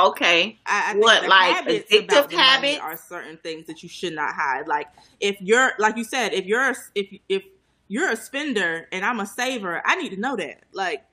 [0.07, 0.59] Okay.
[0.65, 2.79] I, I What, like habits addictive about the money habits?
[2.81, 4.67] are certain things that you should not hide.
[4.67, 4.87] Like
[5.19, 7.43] if you're, like you said, if you're, a- if if
[7.87, 10.63] you're a spender and I'm a saver, I need to know that.
[10.73, 11.03] Like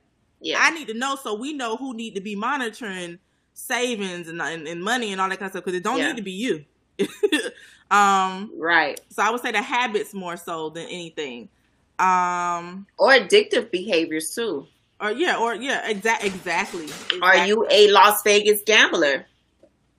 [0.41, 0.59] Yeah.
[0.61, 3.19] I need to know so we know who need to be monitoring
[3.55, 6.09] savings and and, and money and all that kind of stuff because it don't Yeah.
[6.09, 6.65] need to be you.
[7.91, 9.01] um, right.
[9.11, 11.49] so I would say the habits more so than anything.
[11.99, 14.67] Um, Or addictive behaviors too.
[15.01, 16.89] Or yeah, or yeah, exa- exactly.
[17.23, 19.27] Are you a Las Vegas gambler?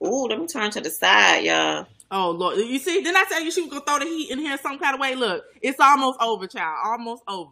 [0.05, 1.87] Ooh, let me turn to the side, y'all.
[2.11, 3.01] Oh Lord, you see?
[3.01, 4.99] Didn't I tell you she was gonna throw the heat in here some kind of
[4.99, 5.15] way?
[5.15, 6.77] Look, it's almost over, child.
[6.85, 7.51] Almost over.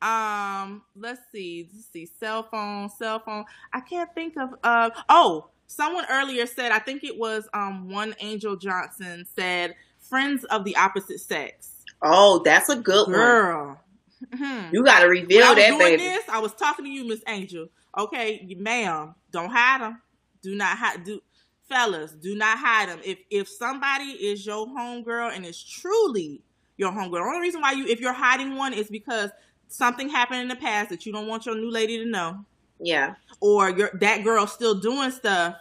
[0.00, 1.68] Um, let's see.
[1.72, 2.08] Let's see.
[2.20, 3.44] Cell phone, cell phone.
[3.72, 4.50] I can't think of.
[4.62, 6.70] Uh, oh, someone earlier said.
[6.70, 9.74] I think it was um one Angel Johnson said
[10.08, 11.72] friends of the opposite sex.
[12.00, 13.16] Oh, that's a good one.
[14.34, 14.72] Mhm.
[14.72, 16.02] You got to reveal When reveal I was that, doing baby.
[16.02, 17.68] this, I was talking to you, Miss Angel.
[17.96, 20.00] Okay, ma'am, don't hide them.
[20.42, 21.04] Do not hide.
[21.04, 21.20] Do
[21.68, 23.00] fellas, do not hide them.
[23.04, 26.42] If if somebody is your homegirl and is truly
[26.76, 29.30] your homegirl, the only reason why you if you're hiding one is because
[29.68, 32.44] something happened in the past that you don't want your new lady to know.
[32.80, 33.14] Yeah.
[33.40, 35.56] Or your that girl still doing stuff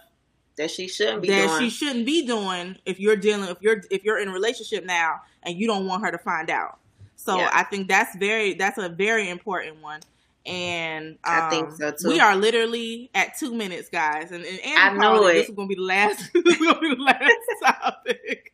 [0.58, 1.60] that she shouldn't be that doing.
[1.62, 5.22] she shouldn't be doing if you're dealing if you're if you're in a relationship now
[5.44, 6.80] and you don't want her to find out.
[7.18, 7.50] So Yeah.
[7.54, 10.00] I think that's very that's a very important one.
[10.48, 12.08] And um, I think so, too.
[12.08, 15.34] We are literally at two minutes, guys, and, and Andy I know it.
[15.34, 16.32] This is gonna be the last.
[16.34, 18.54] this is gonna be the last topic.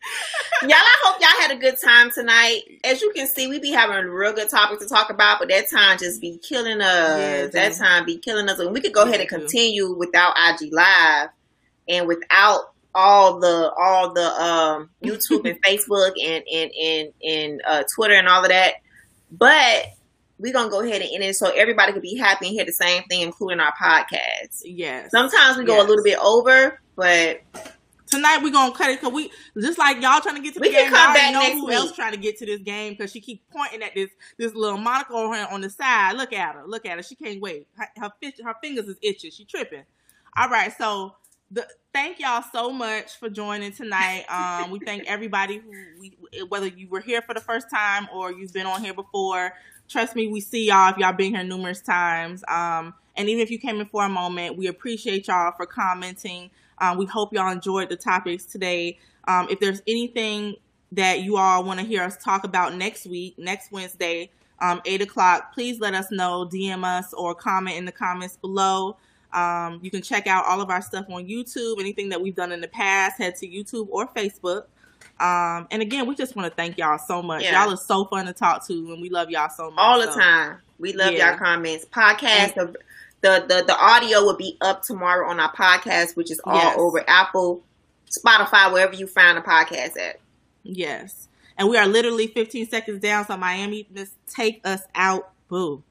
[0.63, 2.61] y'all, I hope y'all had a good time tonight.
[2.83, 5.49] As you can see, we be having a real good topic to talk about, but
[5.49, 7.19] that time just be killing us.
[7.19, 8.57] Yeah, that time be killing us.
[8.57, 11.29] And we could go ahead and Yeah, continue without IG Live
[11.87, 17.83] and without all the all the um YouTube and Facebook and and and and uh,
[17.95, 18.75] Twitter and all of that.
[19.31, 19.85] But
[20.39, 22.71] we're gonna go ahead and end it so everybody can be happy and hear the
[22.73, 24.61] same thing, including our podcast.
[24.63, 25.11] Yes.
[25.11, 25.85] Sometimes we go Yes.
[25.85, 27.41] a little bit over, but
[28.11, 30.67] Tonight we're gonna cut it because we just like y'all trying to get to the
[30.67, 30.91] We can game.
[30.93, 31.75] come y'all back know next who week.
[31.75, 34.77] else trying to get to this game because she keep pointing at this this little
[34.77, 36.15] monocle on her on the side.
[36.15, 36.63] Look at her.
[36.67, 37.01] Look at her.
[37.01, 37.67] She can't wait.
[37.75, 38.11] Her her,
[38.43, 39.31] her fingers is itching.
[39.31, 39.81] She tripping.
[40.37, 40.71] All right.
[40.77, 41.15] So
[41.53, 44.25] the thank y'all so much for joining tonight.
[44.33, 46.17] Um, we thank everybody who we
[46.49, 49.53] whether you were here for the first time or you've been on here before.
[49.87, 52.43] Trust me, we see y'all if y'all been here numerous times.
[52.47, 56.49] Um, and even if you came in for a moment, we appreciate y'all for commenting.
[56.79, 58.97] Um, we hope y'all enjoyed the topics today.
[59.27, 60.55] Um, if there's anything
[60.93, 65.01] that you all want to hear us talk about next week, next Wednesday, um, 8
[65.01, 68.97] o'clock, please let us know, DM us, or comment in the comments below.
[69.33, 71.79] Um, you can check out all of our stuff on YouTube.
[71.79, 74.65] Anything that we've done in the past, head to YouTube or Facebook.
[75.19, 77.43] Um, and again, we just want to thank y'all so much.
[77.43, 77.63] Yeah.
[77.63, 79.79] Y'all are so fun to talk to, and we love y'all so much.
[79.79, 80.57] all the So, time.
[80.79, 81.31] We love Yeah.
[81.31, 81.85] y'all comments.
[81.85, 82.73] Podcast the,
[83.21, 86.77] the the the audio will be up tomorrow on our podcast, which is all Yes.
[86.77, 87.63] over Apple,
[88.11, 90.19] Spotify, wherever you find a podcast at.
[90.63, 91.27] Yes.
[91.57, 95.29] And we are literally 15 seconds down, so Miami, just take us out.
[95.47, 95.83] Boo.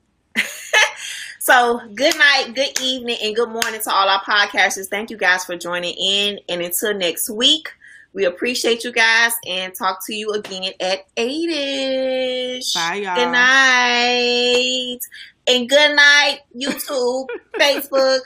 [1.44, 4.86] So good night, good evening, and good morning to all our podcasters.
[4.86, 6.38] Thank you guys for joining in.
[6.48, 7.68] And until next week,
[8.12, 12.72] we appreciate you guys and talk to you again at 8ish.
[12.72, 13.16] Bye, y'all.
[13.16, 15.00] Good night.
[15.48, 18.20] And good night, YouTube, Facebook,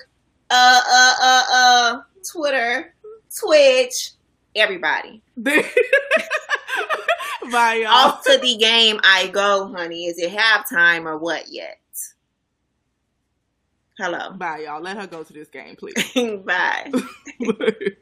[0.51, 2.95] uh, uh, uh, uh, Twitter,
[3.41, 4.11] Twitch,
[4.55, 5.23] everybody.
[5.37, 5.63] Bye,
[7.77, 7.87] y'all.
[7.87, 10.05] Off to the game I go, honey.
[10.05, 11.79] Is it halftime or what yet?
[13.99, 14.33] Hello.
[14.33, 14.83] Bye, y'all.
[14.83, 15.95] Let her go to this game, please.
[16.45, 16.93] Bye.